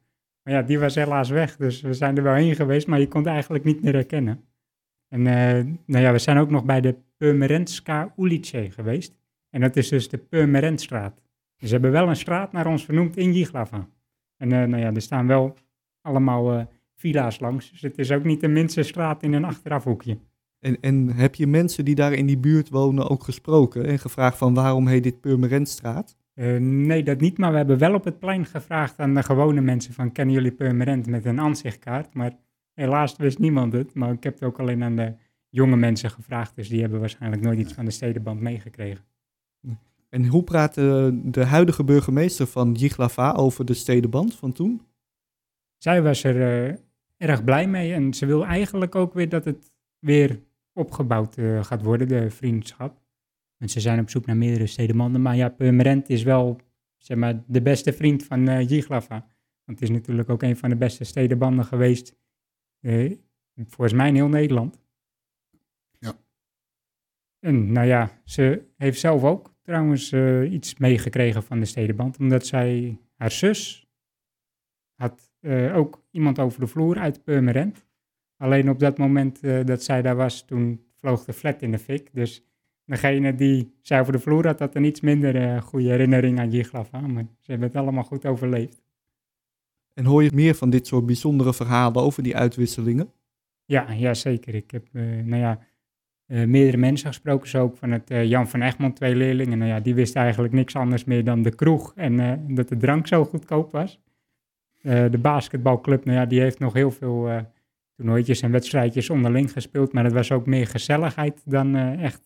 Maar 0.43 0.55
ja, 0.55 0.63
die 0.63 0.79
was 0.79 0.95
helaas 0.95 1.29
weg, 1.29 1.57
dus 1.57 1.81
we 1.81 1.93
zijn 1.93 2.17
er 2.17 2.23
wel 2.23 2.35
heen 2.35 2.55
geweest, 2.55 2.87
maar 2.87 3.01
je 3.01 3.09
kon 3.09 3.21
het 3.21 3.31
eigenlijk 3.31 3.65
niet 3.65 3.83
meer 3.83 3.93
herkennen. 3.93 4.45
En 5.09 5.27
eh, 5.27 5.65
nou 5.87 6.05
ja, 6.05 6.13
we 6.13 6.19
zijn 6.19 6.39
ook 6.39 6.51
nog 6.51 6.65
bij 6.65 6.81
de 6.81 6.97
Purmerendska 7.17 8.13
Ulice 8.17 8.71
geweest. 8.71 9.19
En 9.51 9.61
dat 9.61 9.77
is 9.77 9.89
dus 9.89 10.09
de 10.09 10.19
Purmerendstraat. 10.19 11.21
Dus 11.57 11.69
ze 11.69 11.75
hebben 11.75 11.93
wel 11.93 12.09
een 12.09 12.17
straat 12.17 12.53
naar 12.53 12.67
ons 12.67 12.85
vernoemd 12.85 13.17
in 13.17 13.33
Jiglava. 13.33 13.89
En 14.37 14.53
eh, 14.53 14.69
nou 14.69 14.83
ja, 14.83 14.95
er 14.95 15.03
staan 15.03 15.27
wel 15.27 15.57
allemaal 16.01 16.53
eh, 16.53 16.65
villa's 16.95 17.41
langs. 17.41 17.71
Dus 17.71 17.81
het 17.81 17.99
is 17.99 18.13
ook 18.13 18.25
niet 18.25 18.41
de 18.41 18.49
minste 18.49 18.83
straat 18.83 19.23
in 19.23 19.33
een 19.33 19.45
achterafhoekje. 19.45 20.19
En, 20.59 20.81
en 20.81 21.09
heb 21.09 21.35
je 21.35 21.47
mensen 21.47 21.85
die 21.85 21.95
daar 21.95 22.13
in 22.13 22.27
die 22.27 22.39
buurt 22.39 22.69
wonen 22.69 23.09
ook 23.09 23.23
gesproken 23.23 23.85
en 23.85 23.99
gevraagd 23.99 24.39
van 24.39 24.55
waarom 24.55 24.87
heet 24.87 25.03
dit 25.03 25.21
Purmerendstraat? 25.21 26.17
Eh, 26.41 26.57
nee, 26.61 27.03
dat 27.03 27.21
niet, 27.21 27.39
maar 27.39 27.51
we 27.51 27.57
hebben 27.57 27.79
wel 27.79 27.95
op 27.95 28.05
het 28.05 28.19
plein 28.19 28.47
gevraagd 28.47 28.99
aan 28.99 29.15
de 29.15 29.23
gewone 29.23 29.61
mensen 29.61 29.95
van 29.95 30.13
kennen 30.13 30.35
jullie 30.35 30.53
Purmerend 30.53 31.07
met 31.07 31.25
een 31.25 31.41
aanzichtkaart? 31.41 32.15
Maar 32.15 32.37
helaas 32.75 33.17
wist 33.17 33.39
niemand 33.39 33.73
het, 33.73 33.95
maar 33.95 34.13
ik 34.13 34.23
heb 34.23 34.35
het 34.35 34.43
ook 34.43 34.59
alleen 34.59 34.83
aan 34.83 34.97
de 34.97 35.15
jonge 35.49 35.77
mensen 35.77 36.11
gevraagd, 36.11 36.57
dus 36.57 36.69
die 36.69 36.81
hebben 36.81 37.01
waarschijnlijk 37.01 37.43
nooit 37.43 37.59
iets 37.59 37.73
van 37.73 37.85
de 37.85 37.91
stedenband 37.91 38.41
meegekregen. 38.41 39.05
En 40.09 40.27
hoe 40.27 40.43
praat 40.43 40.75
de, 40.75 41.21
de 41.25 41.45
huidige 41.45 41.85
burgemeester 41.85 42.47
van 42.47 42.73
Jiglava 42.73 43.33
over 43.33 43.65
de 43.65 43.75
stedenband 43.75 44.35
van 44.35 44.53
toen? 44.53 44.83
Zij 45.77 46.03
was 46.03 46.25
er 46.25 46.69
eh, 46.69 46.77
erg 47.17 47.45
blij 47.45 47.69
mee 47.69 47.93
en 47.93 48.15
ze 48.15 48.27
wil 48.27 48.47
eigenlijk 48.47 48.95
ook 48.95 49.15
weer 49.15 49.29
dat 49.29 49.45
het 49.45 49.73
weer 49.99 50.41
opgebouwd 50.73 51.37
eh, 51.37 51.65
gaat 51.65 51.83
worden, 51.83 52.09
de 52.09 52.31
vriendschap. 52.31 53.00
Want 53.61 53.73
ze 53.73 53.81
zijn 53.81 54.01
op 54.01 54.11
zoek 54.11 54.27
naar 54.27 54.37
meerdere 54.37 54.67
stedenbanden, 54.67 55.23
maar 55.23 55.37
ja, 55.37 55.49
Purmerend 55.49 56.09
is 56.09 56.23
wel 56.23 56.61
zeg 56.97 57.17
maar, 57.17 57.43
de 57.47 57.63
beste 57.63 57.93
vriend 57.93 58.25
van 58.25 58.49
eh 58.49 58.69
Jiglava. 58.69 59.29
Want 59.65 59.81
het 59.81 59.83
is 59.83 59.91
natuurlijk 59.91 60.29
ook 60.29 60.43
een 60.43 60.57
van 60.57 60.69
de 60.69 60.77
beste 60.77 61.05
stedenbanden 61.05 61.65
geweest, 61.65 62.17
eh, 62.81 63.13
volgens 63.55 63.93
mij 63.93 64.09
in 64.09 64.15
heel 64.15 64.29
Nederland. 64.29 64.81
Ja. 65.99 66.19
En 67.39 67.73
nou 67.73 67.87
ja, 67.87 68.21
ze 68.25 68.63
heeft 68.77 69.01
zelf 69.01 69.25
ook 69.25 69.55
trouwens 69.63 70.13
eh, 70.13 70.53
iets 70.53 70.77
meegekregen 70.77 71.43
van 71.43 71.61
de 71.61 71.67
stedenband, 71.67 72.19
omdat 72.19 72.47
zij, 72.47 72.99
haar 73.15 73.31
zus, 73.31 73.89
had 74.95 75.29
ook 75.73 76.05
iemand 76.11 76.39
over 76.39 76.61
de 76.61 76.67
vloer 76.67 76.99
uit 76.99 77.25
Purmerend. 77.25 77.87
Alleen 78.37 78.71
op 78.71 78.79
dat 78.79 78.99
moment 78.99 79.41
dat 79.43 79.83
zij 79.83 80.03
daar 80.03 80.17
was, 80.17 80.45
toen 80.45 80.85
vloog 80.95 81.25
de 81.25 81.33
flat 81.33 81.63
in 81.63 81.71
de 81.71 81.79
fik. 81.79 82.11
Dus 82.13 82.50
degene 82.91 83.35
die 83.35 83.75
zij 83.83 84.01
over 84.01 84.13
de 84.13 84.19
vloer 84.19 84.47
had, 84.47 84.59
had 84.59 84.75
een 84.75 84.85
iets 84.85 85.01
minder 85.01 85.37
eh, 85.37 85.63
goede 85.63 85.89
herinnering 85.89 86.39
aan 86.39 86.51
Jiglava. 86.51 87.01
Maar 87.01 87.25
ze 87.41 87.51
hebben 87.51 87.69
het 87.69 87.77
allemaal 87.77 88.05
goed 88.05 88.27
overleefd. 88.27 88.83
En 89.95 90.05
hoor 90.05 90.23
je 90.23 90.31
meer 90.35 90.55
van 90.55 90.71
dit 90.71 90.87
soort 90.87 91.07
bijzondere 91.07 91.55
verhalen 91.55 92.03
over 92.03 92.23
die 92.23 92.37
uitwisselingen? 92.37 93.13
Ja, 93.65 93.91
ja 93.91 94.15
zeker. 94.15 94.55
Ik 94.55 94.71
heb 94.71 94.87
eh, 94.93 95.03
nou 95.03 95.43
ja, 95.43 95.59
eh, 96.27 96.45
meerdere 96.45 96.77
mensen 96.77 97.07
gesproken, 97.07 97.49
zo 97.49 97.63
ook 97.63 97.77
van 97.77 97.91
het 97.91 98.09
Jan 98.09 98.49
van 98.49 98.63
Egmond, 98.63 98.97
twee 98.97 99.15
leerlingen. 99.15 99.59
Nou 99.59 99.71
ja, 99.71 99.81
die 99.81 99.95
wisten 99.95 100.23
eigenlijk 100.23 100.53
niks 100.53 100.77
anders 100.77 101.05
meer 101.05 101.25
dan 101.25 101.43
de 101.43 101.55
kroeg 101.55 101.93
en 101.97 102.45
dat 102.55 102.69
de 102.69 102.77
drank 102.77 103.07
zo 103.07 103.25
goedkoop 103.25 103.73
was. 103.73 104.01
De 104.83 105.19
basketbalclub, 105.21 106.05
nou 106.05 106.19
ja, 106.19 106.27
die 106.27 106.41
heeft 106.41 106.59
nog 106.59 106.73
heel 106.73 106.91
veel 106.91 107.47
toernooitjes 107.97 108.41
en 108.41 108.51
wedstrijdjes 108.51 109.11
onderling 109.11 109.53
gespeeld, 109.53 109.93
maar 109.93 110.05
het 110.05 110.13
was 110.13 110.33
ook 110.33 110.47
meer 110.47 110.67
gezelligheid 110.67 111.43
dan 111.45 111.77
echt 111.77 112.23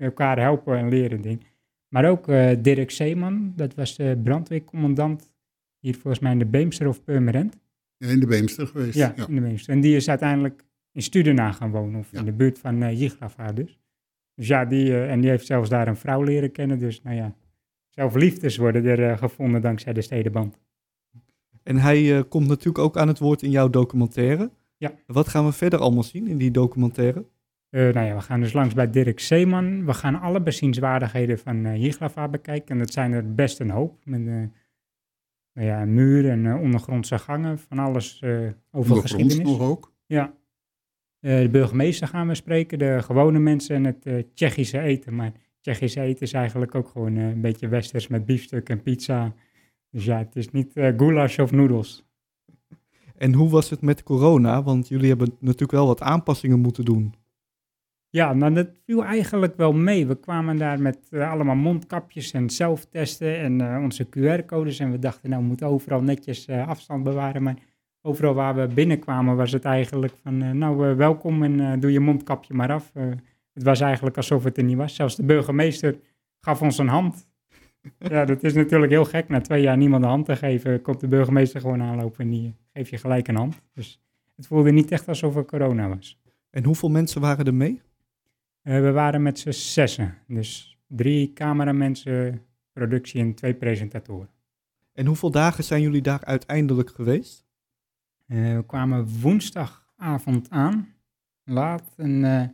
elkaar 0.00 0.38
helpen 0.38 0.76
en 0.76 0.88
leren 0.88 1.20
ding. 1.20 1.46
Maar 1.88 2.04
ook 2.10 2.28
eh, 2.28 2.50
Dirk 2.58 2.90
Zeeman, 2.90 3.52
dat 3.56 3.74
was 3.74 3.96
de 3.96 4.20
brandweercommandant 4.24 5.32
hier 5.78 5.94
volgens 5.94 6.18
mij 6.18 6.32
in 6.32 6.38
de 6.38 6.46
Beemster 6.46 6.88
of 6.88 7.04
Purmerend. 7.04 7.58
Ja, 7.96 8.08
in 8.08 8.20
de 8.20 8.26
Beemster 8.26 8.66
geweest. 8.66 8.94
Ja, 8.94 9.14
in 9.26 9.34
de 9.34 9.40
Beemster. 9.40 9.74
En 9.74 9.80
die 9.80 9.96
is 9.96 10.08
uiteindelijk 10.08 10.64
in 10.92 11.02
Studena 11.02 11.52
gaan 11.52 11.70
wonen, 11.70 12.00
of 12.00 12.12
Ja. 12.12 12.18
in 12.18 12.24
de 12.24 12.32
buurt 12.32 12.58
van 12.58 12.82
uh, 12.82 13.10
dus. 13.54 13.78
Dus 14.34 14.46
ja, 14.46 14.64
die, 14.64 14.92
eh, 14.92 15.10
en 15.10 15.20
die 15.20 15.30
heeft 15.30 15.46
zelfs 15.46 15.68
daar 15.68 15.88
een 15.88 15.96
vrouw 15.96 16.22
leren 16.22 16.52
kennen. 16.52 16.78
Dus 16.78 17.02
nou 17.02 17.16
ja, 17.16 17.34
zelf 17.88 18.14
liefdes 18.14 18.56
worden 18.56 18.84
er 18.84 19.18
gevonden 19.18 19.60
dankzij 19.62 19.92
de 19.92 20.02
stedenband. 20.02 20.58
En 21.62 21.76
hij 21.76 22.16
eh, 22.16 22.22
komt 22.28 22.48
natuurlijk 22.48 22.84
ook 22.84 22.96
aan 22.96 23.08
het 23.08 23.18
woord 23.18 23.42
in 23.42 23.50
jouw 23.50 23.70
documentaire. 23.70 24.50
Ja. 24.76 24.92
Wat 25.06 25.28
gaan 25.28 25.44
we 25.44 25.52
verder 25.52 25.78
allemaal 25.78 26.02
zien 26.02 26.26
in 26.26 26.36
die 26.36 26.50
documentaire? 26.50 27.24
Eh, 27.70 27.88
nou 27.88 28.06
ja, 28.06 28.14
we 28.14 28.20
gaan 28.20 28.40
dus 28.40 28.52
langs 28.52 28.74
bij 28.74 28.90
Dirk 28.90 29.20
Zeeman. 29.20 29.84
We 29.84 29.94
gaan 29.94 30.20
alle 30.20 30.40
bezienswaardigheden 30.40 31.38
van 31.38 31.80
Jiglava 31.80 32.28
bekijken. 32.28 32.68
En 32.68 32.78
dat 32.78 32.92
zijn 32.92 33.12
er 33.12 33.34
best 33.34 33.60
een 33.60 33.70
hoop. 33.70 33.98
Met 34.04 34.20
eh, 34.20 34.34
nou 35.52 35.66
ja, 35.66 35.84
muur 35.84 36.30
en 36.30 36.54
ondergrondse 36.54 37.18
gangen. 37.18 37.58
Van 37.58 37.78
alles 37.78 38.24
over 38.70 38.96
geschiedenis. 38.96 39.38
nog 39.38 39.60
ook. 39.60 39.92
Ja. 40.06 40.34
De 41.18 41.48
burgemeester 41.50 42.08
gaan 42.08 42.28
we 42.28 42.34
spreken, 42.34 42.78
de 42.78 43.02
gewone 43.02 43.38
mensen 43.38 43.76
en 43.76 43.84
het 43.84 44.34
Tsjechische 44.34 44.80
eten. 44.80 45.14
Maar 45.14 45.32
Tsjechische 45.60 46.00
eten 46.00 46.22
is 46.22 46.32
eigenlijk 46.32 46.74
ook 46.74 46.88
gewoon 46.88 47.16
een 47.16 47.40
beetje 47.40 47.68
westers 47.68 48.08
met 48.08 48.26
biefstuk 48.26 48.68
en 48.68 48.82
pizza. 48.82 49.34
Dus 49.90 50.04
ja, 50.04 50.18
het 50.18 50.36
is 50.36 50.50
niet 50.50 50.72
goulash 50.72 51.38
of 51.38 51.50
noedels. 51.50 52.04
En 53.16 53.32
hoe 53.32 53.50
was 53.50 53.70
het 53.70 53.80
met 53.80 54.02
corona? 54.02 54.62
Want 54.62 54.88
jullie 54.88 55.08
hebben 55.08 55.36
natuurlijk 55.38 55.72
wel 55.72 55.86
wat 55.86 56.00
aanpassingen 56.00 56.58
moeten 56.58 56.84
doen. 56.84 57.14
Ja, 58.12 58.34
maar 58.34 58.54
dat 58.54 58.68
viel 58.84 59.04
eigenlijk 59.04 59.56
wel 59.56 59.72
mee. 59.72 60.06
We 60.06 60.20
kwamen 60.20 60.56
daar 60.56 60.80
met 60.80 60.98
eh, 61.10 61.30
allemaal 61.30 61.54
mondkapjes 61.54 62.32
en 62.32 62.50
zelftesten 62.50 63.38
en 63.38 63.60
eh, 63.60 63.82
onze 63.82 64.06
QR-codes. 64.06 64.78
En 64.78 64.90
we 64.90 64.98
dachten, 64.98 65.30
nou, 65.30 65.42
we 65.42 65.48
moeten 65.48 65.66
overal 65.66 66.02
netjes 66.02 66.46
eh, 66.46 66.68
afstand 66.68 67.04
bewaren. 67.04 67.42
Maar 67.42 67.56
overal 68.02 68.34
waar 68.34 68.54
we 68.54 68.74
binnenkwamen 68.74 69.36
was 69.36 69.52
het 69.52 69.64
eigenlijk 69.64 70.14
van, 70.22 70.58
nou, 70.58 70.96
welkom 70.96 71.42
en 71.42 71.80
doe 71.80 71.92
je 71.92 72.00
mondkapje 72.00 72.54
maar 72.54 72.72
af. 72.72 72.92
Het 73.52 73.62
was 73.62 73.80
eigenlijk 73.80 74.16
alsof 74.16 74.44
het 74.44 74.56
er 74.56 74.64
niet 74.64 74.76
was. 74.76 74.94
Zelfs 74.94 75.16
de 75.16 75.24
burgemeester 75.24 75.98
gaf 76.40 76.62
ons 76.62 76.78
een 76.78 76.88
hand. 76.88 77.28
ja, 77.98 78.24
dat 78.24 78.42
is 78.42 78.54
natuurlijk 78.54 78.92
heel 78.92 79.04
gek. 79.04 79.28
Na 79.28 79.40
twee 79.40 79.62
jaar 79.62 79.76
niemand 79.76 80.02
een 80.02 80.08
hand 80.08 80.24
te 80.24 80.36
geven, 80.36 80.82
komt 80.82 81.00
de 81.00 81.08
burgemeester 81.08 81.60
gewoon 81.60 81.82
aanlopen 81.82 82.24
en 82.24 82.30
die 82.30 82.56
geeft 82.72 82.90
je 82.90 82.98
gelijk 82.98 83.28
een 83.28 83.36
hand. 83.36 83.62
Dus 83.74 84.00
het 84.36 84.46
voelde 84.46 84.70
niet 84.70 84.90
echt 84.90 85.08
alsof 85.08 85.36
er 85.36 85.44
corona 85.44 85.88
was. 85.88 86.20
En 86.50 86.64
hoeveel 86.64 86.88
mensen 86.88 87.20
waren 87.20 87.44
er 87.44 87.54
mee? 87.54 87.80
Eh, 88.62 88.80
we 88.80 88.90
waren 88.90 89.22
met 89.22 89.38
z'n 89.38 89.50
zessen. 89.50 90.18
Dus 90.26 90.78
drie 90.86 91.32
cameramensen, 91.32 92.46
productie 92.72 93.20
en 93.20 93.34
twee 93.34 93.54
presentatoren. 93.54 94.30
En 94.92 95.06
hoeveel 95.06 95.30
dagen 95.30 95.64
zijn 95.64 95.82
jullie 95.82 96.02
daar 96.02 96.24
uiteindelijk 96.24 96.90
geweest? 96.90 97.46
Eh, 98.26 98.56
we 98.56 98.64
kwamen 98.66 99.20
woensdagavond 99.20 100.50
aan, 100.50 100.94
laat. 101.44 101.94
En 101.96 102.24
eh, 102.24 102.48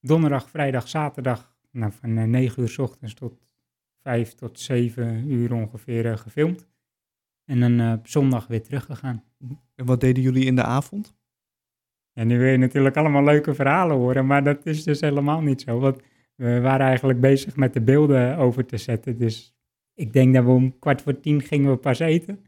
donderdag, 0.00 0.50
vrijdag, 0.50 0.88
zaterdag, 0.88 1.56
nou, 1.70 1.92
van 1.92 2.18
eh, 2.18 2.24
9 2.24 2.62
uur 2.62 2.68
s 2.68 2.78
ochtends 2.78 3.14
tot 3.14 3.54
5 4.00 4.34
tot 4.34 4.60
7 4.60 5.30
uur 5.30 5.52
ongeveer 5.52 6.18
gefilmd. 6.18 6.68
En 7.44 7.60
dan 7.60 7.92
op 7.92 8.08
zondag 8.08 8.46
weer 8.46 8.62
teruggegaan. 8.62 9.24
En 9.74 9.86
wat 9.86 10.00
deden 10.00 10.22
jullie 10.22 10.44
in 10.44 10.56
de 10.56 10.62
avond? 10.62 11.14
En 12.14 12.26
nu 12.26 12.38
wil 12.38 12.48
je 12.50 12.56
natuurlijk 12.56 12.96
allemaal 12.96 13.24
leuke 13.24 13.54
verhalen 13.54 13.96
horen, 13.96 14.26
maar 14.26 14.44
dat 14.44 14.66
is 14.66 14.84
dus 14.84 15.00
helemaal 15.00 15.40
niet 15.40 15.60
zo. 15.60 15.78
Want 15.78 15.96
we 16.34 16.60
waren 16.60 16.86
eigenlijk 16.86 17.20
bezig 17.20 17.56
met 17.56 17.72
de 17.72 17.80
beelden 17.80 18.36
over 18.36 18.66
te 18.66 18.76
zetten. 18.76 19.18
Dus 19.18 19.54
ik 19.94 20.12
denk 20.12 20.34
dat 20.34 20.44
we 20.44 20.50
om 20.50 20.78
kwart 20.78 21.02
voor 21.02 21.20
tien 21.20 21.42
gingen 21.42 21.70
we 21.70 21.76
pas 21.76 21.98
eten. 21.98 22.38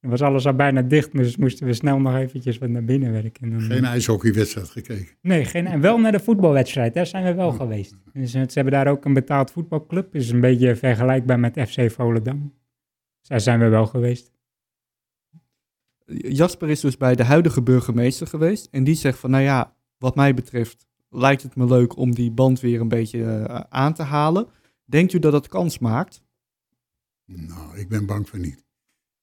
Dan 0.00 0.10
was 0.10 0.22
alles 0.22 0.46
al 0.46 0.54
bijna 0.54 0.82
dicht, 0.82 1.12
dus 1.12 1.36
moesten 1.36 1.66
we 1.66 1.72
snel 1.72 2.00
nog 2.00 2.16
eventjes 2.16 2.58
wat 2.58 2.68
naar 2.68 2.84
binnen 2.84 3.12
werken. 3.12 3.42
En 3.42 3.50
dan- 3.50 3.60
Geen 3.60 3.84
ijshockeywedstrijd 3.84 4.68
gekeken. 4.70 5.08
Nee, 5.20 5.44
geen, 5.44 5.66
en 5.66 5.80
wel 5.80 5.98
naar 5.98 6.12
de 6.12 6.20
voetbalwedstrijd, 6.20 6.94
daar 6.94 7.06
zijn 7.06 7.24
we 7.24 7.34
wel 7.34 7.52
geweest. 7.52 7.96
Dus, 8.12 8.34
eh, 8.34 8.40
ze 8.42 8.50
hebben 8.54 8.72
daar 8.72 8.86
ook 8.88 9.04
een 9.04 9.12
betaald 9.14 9.50
voetbalclub, 9.50 10.12
dus 10.12 10.28
een 10.30 10.40
beetje 10.40 10.76
vergelijkbaar 10.76 11.40
met 11.40 11.60
FC 11.68 11.90
Volendam. 11.90 12.52
Dus 13.20 13.28
daar 13.28 13.40
zijn 13.40 13.58
we 13.58 13.68
wel 13.68 13.86
geweest. 13.86 14.32
Jasper 16.06 16.70
is 16.70 16.80
dus 16.80 16.96
bij 16.96 17.14
de 17.14 17.24
huidige 17.24 17.62
burgemeester 17.62 18.26
geweest. 18.26 18.68
En 18.70 18.84
die 18.84 18.94
zegt 18.94 19.18
van, 19.18 19.30
nou 19.30 19.42
ja, 19.42 19.76
wat 19.98 20.14
mij 20.14 20.34
betreft 20.34 20.86
lijkt 21.08 21.42
het 21.42 21.56
me 21.56 21.66
leuk 21.66 21.96
om 21.96 22.14
die 22.14 22.30
band 22.30 22.60
weer 22.60 22.80
een 22.80 22.88
beetje 22.88 23.24
eh, 23.24 23.60
aan 23.68 23.94
te 23.94 24.02
halen. 24.02 24.46
Denkt 24.84 25.12
u 25.12 25.18
dat 25.18 25.32
dat 25.32 25.48
kans 25.48 25.78
maakt? 25.78 26.22
Nou, 27.24 27.78
ik 27.78 27.88
ben 27.88 28.06
bang 28.06 28.28
voor 28.28 28.38
niet. 28.38 28.64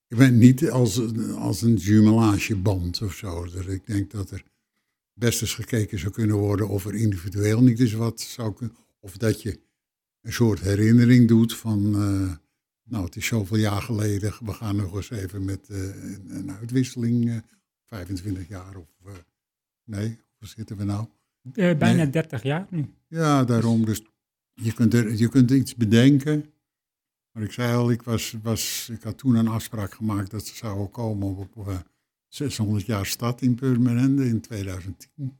Ik 0.08 0.16
ben 0.16 0.38
niet 0.38 0.70
als, 0.70 1.00
als 1.34 1.62
een 1.62 1.74
jumelageband 1.74 3.02
of 3.02 3.14
zo. 3.14 3.44
Dus 3.44 3.66
ik 3.66 3.86
denk 3.86 4.10
dat 4.10 4.30
er 4.30 4.44
best 5.14 5.40
eens 5.40 5.54
gekeken 5.54 5.98
zou 5.98 6.12
kunnen 6.12 6.36
worden 6.36 6.68
of 6.68 6.86
er 6.86 6.94
individueel 6.94 7.62
niet 7.62 7.80
eens 7.80 7.92
wat 7.92 8.20
zou 8.20 8.54
kunnen. 8.54 8.76
Of 9.00 9.16
dat 9.16 9.42
je 9.42 9.60
een 10.20 10.32
soort 10.32 10.60
herinnering 10.60 11.28
doet 11.28 11.56
van, 11.56 11.94
eh, 11.94 12.32
nou 12.92 13.04
het 13.04 13.16
is 13.16 13.26
zoveel 13.26 13.56
jaar 13.56 13.82
geleden, 13.82 14.34
we 14.44 14.52
gaan 14.52 14.76
nog 14.76 14.94
eens 14.94 15.10
even 15.10 15.44
met 15.44 15.68
eh, 15.68 15.78
een, 15.78 16.26
een 16.28 16.50
uitwisseling 16.50 17.30
eh, 17.30 17.36
25 17.84 18.48
jaar 18.48 18.76
of 18.76 18.88
eh, 19.04 19.12
nee, 19.84 20.18
hoe 20.38 20.48
zitten 20.48 20.76
we 20.76 20.84
nou? 20.84 21.06
Bijna 21.52 21.92
Nee. 21.92 22.10
30 22.10 22.42
jaar 22.42 22.66
nu. 22.70 22.94
Ja, 23.08 23.44
daarom. 23.44 23.84
Dus 23.84 24.02
je 24.54 24.72
kunt, 24.72 24.94
er, 24.94 25.14
je 25.14 25.28
kunt 25.28 25.50
iets 25.50 25.74
bedenken. 25.74 26.44
Maar 27.32 27.42
ik 27.42 27.52
zei 27.52 27.76
al, 27.76 27.90
ik, 27.90 28.02
was, 28.02 28.36
was, 28.42 28.88
ik 28.92 29.02
had 29.02 29.18
toen 29.18 29.34
een 29.34 29.48
afspraak 29.48 29.94
gemaakt 29.94 30.30
dat 30.30 30.46
ze 30.46 30.54
zouden 30.54 30.90
komen 30.90 31.36
op, 31.36 31.56
op 31.56 31.68
eh, 31.68 31.78
600 32.28 32.86
jaar 32.86 33.06
stad 33.06 33.42
in 33.42 33.54
Purmerende 33.54 34.28
in 34.28 34.40
2010. 34.40 35.38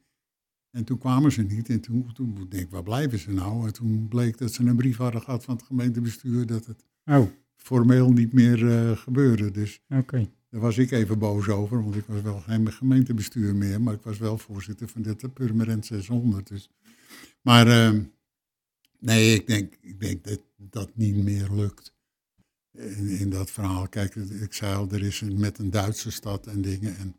En 0.71 0.83
toen 0.83 0.97
kwamen 0.97 1.31
ze 1.31 1.41
niet. 1.41 1.69
En 1.69 1.79
toen, 1.79 2.13
toen 2.13 2.45
denk 2.49 2.63
ik, 2.63 2.69
waar 2.69 2.83
blijven 2.83 3.19
ze 3.19 3.31
nou? 3.31 3.67
En 3.67 3.73
toen 3.73 4.07
bleek 4.07 4.37
dat 4.37 4.53
ze 4.53 4.63
een 4.63 4.75
brief 4.75 4.97
hadden 4.97 5.21
gehad 5.21 5.43
van 5.43 5.55
het 5.55 5.65
gemeentebestuur 5.65 6.45
dat 6.45 6.65
het 6.65 6.83
Oh, 7.05 7.27
formeel 7.55 8.11
niet 8.11 8.33
meer 8.33 8.71
eh, 8.71 8.97
gebeurde. 8.97 9.51
Dus 9.51 9.81
daar 9.87 10.61
was 10.61 10.77
ik 10.77 10.91
even 10.91 11.19
boos 11.19 11.47
over, 11.47 11.83
want 11.83 11.95
ik 11.95 12.05
was 12.05 12.21
wel 12.21 12.39
geen 12.39 12.71
gemeentebestuur 12.71 13.55
meer, 13.55 13.81
maar 13.81 13.93
ik 13.93 14.01
was 14.01 14.17
wel 14.17 14.37
voorzitter 14.37 14.87
van 14.87 15.01
dit 15.01 15.33
Purmerend 15.33 15.85
600. 15.85 16.47
Dus. 16.47 16.69
Maar 17.41 17.67
eh, 17.67 17.99
nee, 18.99 19.33
ik 19.33 19.47
denk, 19.47 19.75
ik 19.81 19.99
denk 19.99 20.23
dat 20.23 20.41
dat 20.55 20.95
niet 20.95 21.15
meer 21.15 21.49
lukt 21.51 21.93
in, 22.71 23.07
in 23.07 23.29
dat 23.29 23.51
verhaal. 23.51 23.87
Kijk, 23.87 24.15
ik 24.15 24.53
zei 24.53 24.75
al, 24.75 24.91
er 24.91 25.03
is 25.03 25.21
een, 25.21 25.39
met 25.39 25.57
een 25.57 25.69
Duitse 25.69 26.11
stad 26.11 26.47
en 26.47 26.61
dingen 26.61 26.97
en 26.97 27.15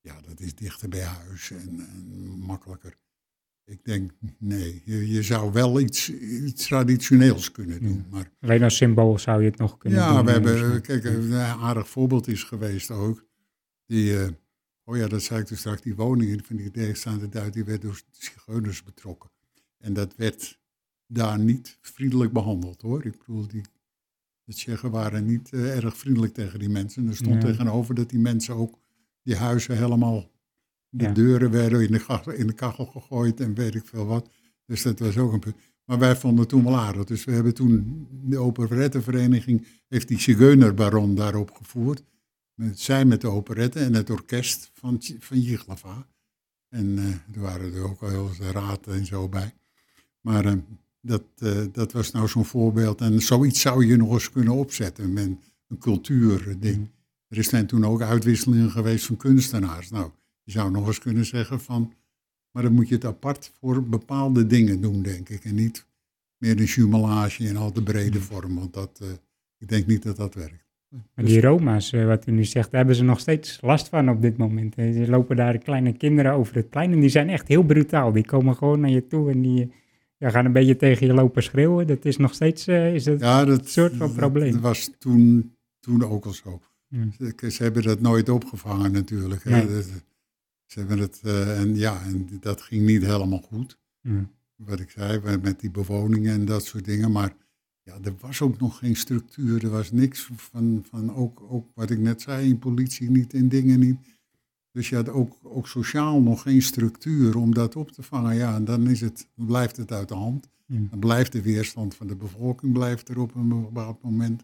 ja, 0.00 0.20
dat 0.20 0.40
is 0.40 0.54
dichter 0.54 0.88
bij 0.88 1.04
huis 1.04 1.50
en, 1.50 1.80
en 1.80 2.28
makkelijker. 2.38 2.96
Ik 3.66 3.84
denk, 3.84 4.12
nee, 4.38 4.82
je, 4.84 5.08
je 5.08 5.22
zou 5.22 5.52
wel 5.52 5.80
iets, 5.80 6.10
iets 6.12 6.66
traditioneels 6.66 7.50
kunnen 7.50 7.80
doen, 7.82 8.04
maar 8.10 8.30
Alleen 8.40 8.62
als 8.62 8.76
symbool 8.76 9.18
zou 9.18 9.42
je 9.42 9.50
het 9.50 9.58
nog 9.58 9.78
kunnen 9.78 9.98
ja, 9.98 10.16
doen. 10.16 10.24
we 10.24 10.32
eh, 10.32 10.60
hebben, 10.60 10.82
kijk, 10.82 11.04
een 11.04 11.32
aardig 11.34 11.88
voorbeeld 11.88 12.28
is 12.28 12.42
geweest 12.42 12.90
ook. 12.90 13.26
Die, 13.86 14.18
eh, 14.20 14.28
oh 14.84 14.96
ja, 14.96 15.06
dat 15.08 15.22
zei 15.22 15.40
ik 15.40 15.48
dus 15.48 15.58
straks, 15.58 15.80
die 15.82 15.94
woningen 15.94 16.44
van 16.44 16.56
die 16.56 16.70
tegenstaande 16.70 17.28
Duitsers, 17.28 17.54
die 17.54 17.64
werden 17.64 17.88
door 17.88 18.00
zigeuners 18.10 18.82
betrokken. 18.82 19.30
En 19.78 19.92
dat 19.92 20.16
werd 20.16 20.60
daar 21.06 21.38
niet 21.38 21.78
vriendelijk 21.80 22.32
behandeld 22.32 22.82
hoor. 22.82 23.04
Ik 23.04 23.18
bedoel, 23.18 23.46
die, 23.48 23.62
de 24.44 24.54
Tsjechen 24.54 24.90
waren 24.90 25.26
niet 25.26 25.52
eh, 25.52 25.76
erg 25.76 25.96
vriendelijk 25.96 26.34
tegen 26.34 26.58
die 26.58 26.68
mensen. 26.68 27.08
Er 27.08 27.16
stond 27.16 27.42
Ja. 27.42 27.48
tegenover 27.48 27.94
dat 27.94 28.10
die 28.10 28.18
mensen 28.20 28.54
ook 28.54 28.78
die 29.22 29.36
huizen 29.36 29.76
helemaal, 29.76 30.30
de 30.96 31.04
Ja. 31.04 31.12
deuren 31.12 31.50
werden 31.50 31.80
in 31.80 31.92
de, 31.92 32.04
kachel, 32.04 32.32
in 32.32 32.46
de 32.46 32.52
kachel 32.52 32.86
gegooid 32.86 33.40
en 33.40 33.54
weet 33.54 33.74
ik 33.74 33.86
veel 33.86 34.06
wat. 34.06 34.28
Dus 34.66 34.82
dat 34.82 34.98
was 34.98 35.16
ook 35.16 35.32
een 35.32 35.38
punt. 35.38 35.56
Maar 35.84 35.98
wij 35.98 36.16
vonden 36.16 36.40
het 36.40 36.48
toen 36.48 36.64
wel 36.64 36.76
aardig. 36.76 37.04
Dus 37.04 37.24
we 37.24 37.32
hebben 37.32 37.54
toen, 37.54 38.06
de 38.10 38.38
operettevereniging 38.38 39.66
heeft 39.88 40.08
die 40.08 40.20
zigeunerbaron 40.20 41.14
daarop 41.14 41.50
gevoerd. 41.50 42.02
Met, 42.54 42.80
zij 42.80 43.04
met 43.04 43.20
de 43.20 43.28
operette 43.28 43.80
en 43.80 43.94
het 43.94 44.10
orkest 44.10 44.70
van, 44.74 45.02
van 45.18 45.40
Jiglava. 45.40 46.06
En 46.68 46.98
eh, 46.98 47.34
er 47.36 47.40
waren 47.40 47.74
er 47.74 47.82
ook 47.82 48.02
al 48.02 48.08
heel 48.08 48.28
veel 48.28 48.50
raad 48.50 48.86
en 48.86 49.06
zo 49.06 49.28
bij. 49.28 49.54
Maar 50.20 50.44
eh, 50.44 50.52
dat, 51.00 51.22
eh, 51.38 51.64
dat 51.72 51.92
was 51.92 52.10
nou 52.10 52.28
zo'n 52.28 52.44
voorbeeld. 52.44 53.00
En 53.00 53.20
zoiets 53.20 53.60
zou 53.60 53.86
je 53.86 53.96
nog 53.96 54.12
eens 54.12 54.30
kunnen 54.30 54.54
opzetten 54.54 55.12
met 55.12 55.30
een 55.68 55.78
cultuurding. 55.78 56.90
Er 57.28 57.44
zijn 57.44 57.66
toen 57.66 57.84
ook 57.86 58.02
uitwisselingen 58.02 58.70
geweest 58.70 59.06
van 59.06 59.16
kunstenaars. 59.16 59.90
Nou, 59.90 60.10
je 60.44 60.52
zou 60.52 60.70
nog 60.70 60.86
eens 60.86 60.98
kunnen 60.98 61.24
zeggen 61.24 61.60
van... 61.60 61.92
Maar 62.50 62.62
dan 62.62 62.72
moet 62.72 62.88
je 62.88 62.94
het 62.94 63.04
apart 63.04 63.52
voor 63.60 63.82
bepaalde 63.82 64.46
dingen 64.46 64.80
doen, 64.80 65.02
denk 65.02 65.28
ik. 65.28 65.44
En 65.44 65.54
niet 65.54 65.86
meer 66.38 66.58
een 66.58 66.64
jumelage 66.64 67.44
in 67.44 67.56
al 67.56 67.72
te 67.72 67.82
brede 67.82 68.20
vorm. 68.20 68.54
Want 68.54 68.74
dat, 68.74 68.98
eh, 69.02 69.08
ik 69.58 69.68
denk 69.68 69.86
niet 69.86 70.02
dat 70.02 70.16
dat 70.16 70.34
werkt. 70.34 70.64
Maar 71.14 71.24
die 71.24 71.40
Roma's, 71.40 71.92
eh, 71.92 72.06
wat 72.06 72.26
u 72.26 72.32
nu 72.32 72.44
zegt, 72.44 72.70
daar 72.70 72.78
hebben 72.78 72.96
ze 72.96 73.04
nog 73.04 73.20
steeds 73.20 73.58
last 73.60 73.88
van 73.88 74.08
op 74.08 74.22
dit 74.22 74.36
moment. 74.36 74.76
Er 74.76 75.10
lopen 75.10 75.36
daar 75.36 75.58
kleine 75.58 75.92
kinderen 75.92 76.32
over 76.32 76.54
het 76.54 76.70
plein 76.70 76.92
en 76.92 77.00
die 77.00 77.08
zijn 77.08 77.28
echt 77.28 77.48
heel 77.48 77.62
brutaal. 77.62 78.12
Die 78.12 78.24
komen 78.26 78.56
gewoon 78.56 78.80
naar 78.80 78.90
je 78.90 79.06
toe 79.06 79.30
en 79.30 79.42
die 79.42 79.72
ja, 80.16 80.30
gaan 80.30 80.44
een 80.44 80.52
beetje 80.52 80.76
tegen 80.76 81.06
je 81.06 81.14
lopen 81.14 81.42
schreeuwen. 81.42 81.86
Dat 81.86 82.04
is 82.04 82.16
nog 82.16 82.34
steeds, 82.34 82.66
eh, 82.66 82.94
is 82.94 83.04
dat... 83.04 83.20
Ja, 83.20 83.44
dat, 83.44 83.68
soort 83.68 83.94
van 83.94 84.06
dat 84.06 84.16
probleem. 84.16 84.60
was 84.60 84.90
toen, 84.98 85.54
toen 85.80 86.04
ook 86.04 86.24
al 86.24 86.32
zo. 86.32 86.60
Ze, 87.18 87.50
ze 87.50 87.62
hebben 87.62 87.82
dat 87.82 88.00
nooit 88.00 88.28
opgevangen 88.28 88.92
natuurlijk. 88.92 89.44
Hè. 89.44 89.50
Nee. 89.50 89.66
Dat- 89.66 90.04
ze 90.74 90.80
hebben 90.80 90.98
het, 90.98 91.20
eh, 91.24 91.60
en 91.60 91.76
ja, 91.76 92.02
en 92.02 92.28
dat 92.40 92.62
ging 92.62 92.86
niet 92.86 93.02
helemaal 93.04 93.40
goed. 93.40 93.78
Ja. 94.00 94.28
Wat 94.56 94.80
ik 94.80 94.90
zei, 94.90 95.20
met- 95.42 95.60
die 95.60 95.70
bewoningen 95.70 96.32
en 96.32 96.44
dat 96.44 96.64
soort 96.64 96.84
dingen. 96.84 97.12
Maar 97.12 97.36
ja, 97.82 97.94
er 98.02 98.14
was 98.20 98.40
ook 98.42 98.58
nog 98.60 98.78
geen 98.78 98.96
structuur. 98.96 99.64
Er 99.64 99.70
was 99.70 99.92
niks 99.92 100.30
van, 100.36 100.84
van 100.90 101.14
ook, 101.14 101.42
ook 101.48 101.66
wat 101.74 101.90
ik 101.90 101.98
net 101.98 102.20
zei, 102.22 102.48
in 102.48 102.58
politie 102.58 103.10
niet, 103.10 103.32
in 103.32 103.48
dingen 103.48 103.78
niet. 103.80 103.98
Dus 104.72 104.88
je 104.88 104.94
had 104.96 105.08
ook, 105.08 105.36
ook 105.42 105.68
sociaal 105.68 106.20
nog 106.20 106.42
geen 106.42 106.62
structuur 106.62 107.36
om 107.36 107.54
dat 107.54 107.76
op 107.76 107.90
te 107.90 108.02
vangen. 108.02 108.36
Ja, 108.36 108.54
en 108.54 108.64
dan 108.64 108.88
is 108.88 109.00
het, 109.00 109.28
dan 109.36 109.46
blijft 109.46 109.76
het 109.76 109.92
uit 109.92 110.08
de 110.08 110.14
hand. 110.14 110.48
Ja. 110.66 110.78
Dan 110.90 110.98
blijft 110.98 111.32
de 111.32 111.42
weerstand 111.42 111.94
van 111.94 112.06
de 112.06 112.16
bevolking 112.16 112.72
blijft 112.72 113.08
er 113.08 113.18
op 113.18 113.34
een 113.34 113.48
bepaald 113.48 114.02
moment. 114.02 114.40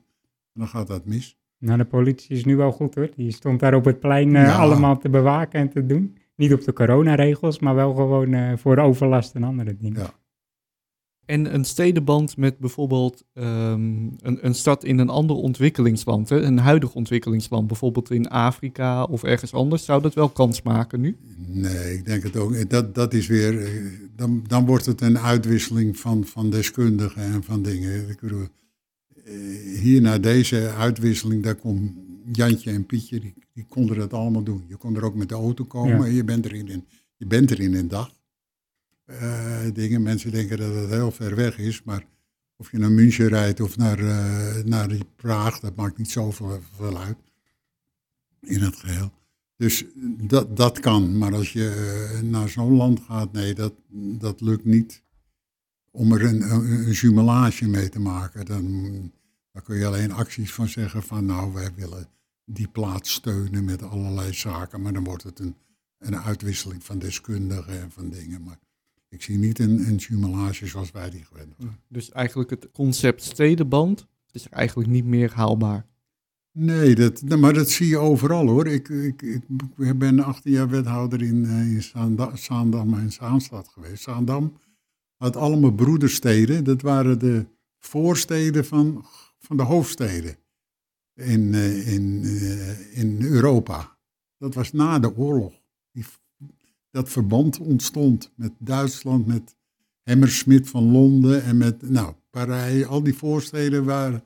En 0.52 0.60
dan 0.60 0.68
gaat 0.68 0.86
dat 0.86 1.04
mis. 1.04 1.38
Nou, 1.58 1.78
de 1.78 1.84
politie 1.84 2.36
is 2.36 2.44
nu 2.44 2.56
wel 2.56 2.72
goed 2.72 2.94
hoor. 2.94 3.10
Die 3.16 3.32
stond 3.32 3.60
daar 3.60 3.74
op 3.74 3.84
het 3.84 4.00
plein 4.00 4.36
eh, 4.36 4.42
Ja. 4.42 4.56
allemaal 4.56 4.98
te 4.98 5.08
bewaken 5.08 5.60
en 5.60 5.68
te 5.70 5.86
doen. 5.86 6.16
Niet 6.40 6.52
op 6.52 6.64
de 6.64 6.72
coronaregels, 6.72 7.58
maar 7.58 7.74
wel 7.74 7.94
gewoon 7.94 8.34
eh, 8.34 8.52
voor 8.56 8.78
overlast 8.78 9.34
en 9.34 9.42
andere 9.42 9.76
dingen. 9.76 10.00
Ja. 10.00 10.14
En 11.24 11.54
een 11.54 11.64
stedenband 11.64 12.36
met 12.36 12.58
bijvoorbeeld 12.58 13.24
ehm, 13.32 14.06
een, 14.20 14.46
een 14.46 14.54
stad 14.54 14.84
in 14.84 14.98
een 14.98 15.08
ander 15.08 15.36
ontwikkelingsland, 15.36 16.28
hè? 16.28 16.40
een 16.42 16.58
huidig 16.58 16.94
ontwikkelingsland, 16.94 17.66
bijvoorbeeld 17.66 18.10
in 18.10 18.28
Afrika 18.28 19.02
of 19.02 19.22
ergens 19.22 19.52
anders, 19.52 19.84
zou 19.84 20.02
dat 20.02 20.14
wel 20.14 20.28
kans 20.28 20.62
maken 20.62 21.00
nu? 21.00 21.16
Nee, 21.46 21.94
ik 21.94 22.04
denk 22.04 22.22
het 22.22 22.36
ook. 22.36 22.70
Dat, 22.70 22.94
dat 22.94 23.14
is 23.14 23.26
weer, 23.26 23.62
eh, 23.62 23.70
dan, 24.16 24.44
dan 24.46 24.66
wordt 24.66 24.86
het 24.86 25.00
een 25.00 25.18
uitwisseling 25.18 25.98
van, 25.98 26.24
van 26.24 26.50
deskundigen 26.50 27.22
en 27.22 27.42
van 27.42 27.62
dingen. 27.62 28.08
Ik 28.08 28.20
bedoel, 28.20 28.46
eh, 29.24 29.32
hier 29.80 30.00
na 30.00 30.18
deze 30.18 30.70
uitwisseling, 30.78 31.42
daar 31.42 31.54
komt 31.54 31.92
Jantje 32.32 32.70
en 32.70 32.86
Pietje, 32.86 33.20
die, 33.20 33.34
die 33.52 33.64
konden 33.68 33.96
dat 33.96 34.12
allemaal 34.12 34.42
doen. 34.42 34.64
Je 34.68 34.76
kon 34.76 34.96
er 34.96 35.04
ook 35.04 35.14
met 35.14 35.28
de 35.28 35.34
auto 35.34 35.64
komen 35.64 35.98
Ja. 35.98 36.04
en 36.04 36.12
je 36.12 36.24
bent 36.24 36.44
er 36.44 36.54
in 36.54 36.68
een, 36.68 36.86
je 37.16 37.26
bent 37.26 37.50
er 37.50 37.60
in 37.60 37.74
een 37.74 37.88
dag. 37.88 38.14
Eh, 39.04 39.64
dingen, 39.72 40.02
mensen 40.02 40.30
denken 40.30 40.58
dat 40.58 40.74
het 40.74 40.90
heel 40.90 41.10
ver 41.10 41.34
weg 41.36 41.58
is, 41.58 41.82
maar 41.82 42.06
of 42.56 42.70
je 42.70 42.78
naar 42.78 42.90
München 42.90 43.28
rijdt 43.28 43.60
of 43.60 43.76
naar, 43.76 43.98
eh, 43.98 44.64
naar 44.64 44.88
die 44.88 45.04
Praag, 45.16 45.60
dat 45.60 45.76
maakt 45.76 45.98
niet 45.98 46.10
zoveel 46.10 46.60
veel 46.76 46.98
uit 46.98 47.16
in 48.40 48.60
het 48.62 48.76
geheel. 48.76 49.12
Dus 49.56 49.84
dat, 50.20 50.56
dat 50.56 50.80
kan, 50.80 51.18
maar 51.18 51.34
als 51.34 51.52
je 51.52 51.68
eh, 52.14 52.20
naar 52.20 52.48
zo'n 52.48 52.76
land 52.76 53.00
gaat, 53.00 53.32
nee, 53.32 53.54
dat, 53.54 53.72
dat 54.18 54.40
lukt 54.40 54.64
niet. 54.64 55.02
Om 55.90 56.12
er 56.12 56.24
een, 56.24 56.50
een, 56.52 56.70
een 56.70 56.90
jumelage 56.92 57.68
mee 57.68 57.88
te 57.88 58.00
maken, 58.00 58.44
dan, 58.46 58.64
dan 59.52 59.62
kun 59.62 59.76
je 59.76 59.86
alleen 59.86 60.12
acties 60.12 60.52
van 60.52 60.68
zeggen 60.68 61.02
van 61.02 61.24
nou, 61.24 61.52
wij 61.52 61.74
willen 61.74 62.08
die 62.52 62.68
plaats 62.68 63.12
steunen 63.12 63.64
met 63.64 63.82
allerlei 63.82 64.32
zaken, 64.32 64.80
maar 64.80 64.92
dan 64.92 65.04
wordt 65.04 65.22
het 65.22 65.38
een, 65.38 65.56
een 65.98 66.16
uitwisseling 66.16 66.84
van 66.84 66.98
deskundigen 66.98 67.80
en 67.80 67.90
van 67.90 68.10
dingen. 68.10 68.42
Maar 68.42 68.58
ik 69.08 69.22
zie 69.22 69.38
niet 69.38 69.58
een, 69.58 69.86
een 69.88 69.96
jumelage 69.96 70.66
zoals 70.66 70.90
wij 70.90 71.10
die 71.10 71.24
gewend 71.24 71.54
zijn. 71.58 71.78
Dus 71.88 72.10
eigenlijk 72.10 72.50
het 72.50 72.68
concept 72.72 73.22
stedenband 73.22 74.06
is 74.30 74.48
eigenlijk 74.48 74.88
niet 74.90 75.04
meer 75.04 75.32
haalbaar. 75.32 75.86
Nee, 76.52 76.94
dat, 76.94 77.22
nou, 77.22 77.40
maar 77.40 77.52
dat 77.54 77.70
zie 77.70 77.88
je 77.88 77.98
overal 77.98 78.46
hoor. 78.48 78.66
Ik, 78.66 78.88
ik, 78.88 79.22
ik 79.76 79.98
ben 79.98 80.20
18 80.20 80.52
jaar 80.52 80.68
wethouder 80.68 81.22
in, 81.22 81.44
eh, 81.44 81.72
in 81.72 81.82
Zaanda- 81.82 82.36
Zaandam 82.36 82.94
en 82.94 83.12
Zaanstad 83.12 83.68
geweest. 83.68 84.02
Zaandam 84.02 84.56
had 85.16 85.36
allemaal 85.36 85.72
broedersteden. 85.72 86.64
Dat 86.64 86.82
waren 86.82 87.18
de 87.18 87.46
voorsteden 87.78 88.64
van, 88.64 89.04
van 89.38 89.56
de 89.56 89.62
hoofdsteden 89.62 90.36
in, 91.20 91.54
eh, 91.54 91.92
in, 91.92 92.22
eh, 92.24 92.98
in 92.98 93.22
Europa. 93.22 93.96
Dat 94.38 94.54
was 94.54 94.72
na 94.72 94.98
de 94.98 95.16
oorlog. 95.16 95.52
Die, 95.92 96.04
dat 96.90 97.08
verband 97.08 97.58
ontstond 97.58 98.32
met 98.34 98.52
Duitsland, 98.58 99.26
met 99.26 99.56
Hammersmith 100.02 100.68
van 100.68 100.90
Londen 100.90 101.42
en 101.42 101.56
met 101.56 101.90
nou, 101.90 102.14
Parijs. 102.30 102.84
Al 102.84 103.02
die 103.02 103.14
voorsteden 103.14 103.84
waren, 103.84 104.22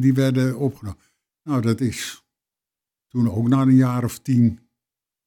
die 0.00 0.14
werden 0.14 0.58
opgenomen. 0.58 1.00
Nou, 1.42 1.62
dat 1.62 1.80
is 1.80 2.24
toen 3.08 3.30
ook 3.30 3.48
na 3.48 3.62
een 3.62 3.74
jaar 3.74 4.04
of 4.04 4.18
tien 4.18 4.58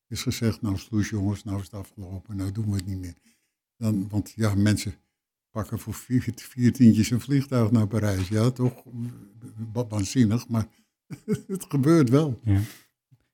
is 0.08 0.22
gezegd, 0.22 0.62
nou 0.62 0.78
sloes 0.78 1.10
jongens, 1.10 1.44
nou 1.44 1.58
is 1.58 1.64
het 1.64 1.74
afgelopen, 1.74 2.36
nou 2.36 2.52
doen 2.52 2.70
we 2.70 2.76
het 2.76 2.86
niet 2.86 3.00
meer. 3.00 3.16
Dan, 3.78 4.10
want 4.10 4.32
ja, 4.36 4.56
mensen 4.56 4.96
pakken 5.52 5.80
voor 5.80 5.94
vier, 5.94 6.28
vier 6.36 6.74
tientjes 6.74 7.10
een 7.12 7.20
vliegtuig 7.20 7.72
naar 7.72 7.88
Parijs. 7.88 8.28
Ja, 8.28 8.50
toch 8.50 8.84
wa- 9.74 9.88
waanzinnig, 9.88 10.48
maar 10.48 10.68
het 11.48 11.66
gebeurt 11.70 12.10
wel. 12.10 12.40
Ja. 12.44 12.60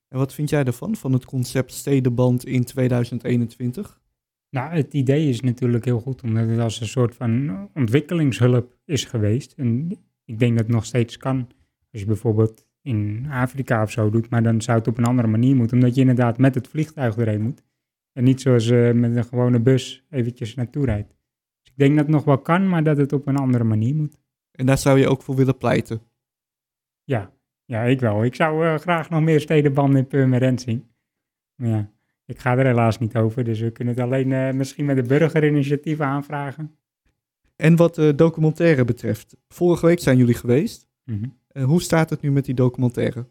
En 0.08 0.17
wat 0.17 0.34
vind 0.34 0.49
jij 0.49 0.63
ervan, 0.63 0.95
van 0.95 1.13
het 1.13 1.25
concept 1.25 1.71
stedenband 1.71 2.45
in 2.45 2.63
2021? 2.63 4.01
Nou, 4.49 4.73
het 4.75 4.93
idee 4.93 5.30
is 5.30 5.41
natuurlijk 5.41 5.86
heel 5.86 5.99
goed, 5.99 6.23
omdat 6.23 6.49
het 6.49 6.60
als 6.60 6.82
een 6.82 6.88
soort 6.88 7.15
van 7.15 7.69
ontwikkelingshulp 7.73 8.77
is 8.86 9.06
geweest. 9.06 9.53
En 9.53 9.91
ik 10.25 10.39
denk 10.39 10.58
dat 10.58 10.65
het 10.65 10.75
nog 10.75 10.86
steeds 10.86 11.17
kan. 11.17 11.47
Als 11.91 12.01
je 12.01 12.06
bijvoorbeeld 12.08 12.65
in 12.82 13.25
Afrika 13.30 13.82
of 13.84 13.91
zo 13.91 14.10
doet, 14.10 14.30
maar 14.30 14.43
dan 14.43 14.62
zou 14.62 14.77
het 14.77 14.88
op 14.88 14.97
een 14.97 15.06
andere 15.06 15.27
manier 15.27 15.56
moeten, 15.56 15.77
omdat 15.77 15.95
je 15.95 16.01
inderdaad 16.01 16.38
met 16.38 16.56
het 16.56 16.67
vliegtuig 16.67 17.17
erheen 17.17 17.41
moet. 17.41 17.63
En 18.13 18.23
niet 18.23 18.41
zoals 18.41 18.69
eh, 18.69 18.91
met 18.91 19.15
een 19.15 19.25
gewone 19.25 19.60
bus 19.60 20.06
eventjes 20.10 20.56
naartoe 20.56 20.86
rijdt. 20.86 21.16
Ik 21.78 21.84
denk 21.84 21.96
dat 21.96 22.06
het 22.06 22.16
nog 22.16 22.24
wel 22.24 22.38
kan, 22.38 22.70
maar 22.70 22.84
dat 22.84 22.98
het 22.98 23.13
op 23.13 23.28
een 23.28 23.38
andere 23.38 23.63
manier 23.63 23.96
moet. 23.96 24.18
En 24.52 24.66
daar 24.66 24.78
zou 24.78 25.00
je 25.00 25.08
ook 25.08 25.22
voor 25.22 25.36
willen 25.36 25.58
pleiten. 25.58 26.02
Ja, 27.04 27.34
ja 27.66 27.84
ik 27.84 28.00
wel. 28.00 28.24
Ik 28.24 28.36
zou 28.36 28.66
eh, 28.66 28.76
graag 28.76 29.10
nog 29.10 29.22
meer 29.22 29.40
stedenbanden 29.40 30.00
in 30.00 30.08
Purmerend 30.08 30.62
zien. 30.62 30.88
Maar 31.56 31.70
ja, 31.70 31.92
ik 32.26 32.40
ga 32.40 32.58
er 32.58 32.66
helaas 32.66 33.00
niet 33.00 33.16
over, 33.16 33.44
dus 33.44 33.60
we 33.60 33.72
kunnen 33.72 33.94
het 33.94 34.04
alleen 34.04 34.32
eh, 34.32 34.54
misschien 34.54 34.86
met 34.86 34.96
de 34.96 35.04
burgerinitiatieven 35.04 36.06
aanvragen. 36.06 36.78
En 37.56 37.76
wat 37.76 37.96
de 37.96 38.16
documentaire 38.16 38.86
betreft, 38.86 39.38
vorige 39.48 39.86
week 39.86 40.00
zijn 40.00 40.18
jullie 40.18 40.36
geweest. 40.36 40.88
Mhm. 41.04 41.26
Eh, 41.48 41.63
hoe 41.63 41.82
staat 41.82 42.10
het 42.10 42.22
nu 42.22 42.32
met 42.32 42.46
die 42.46 42.56
documentaire? 42.56 43.28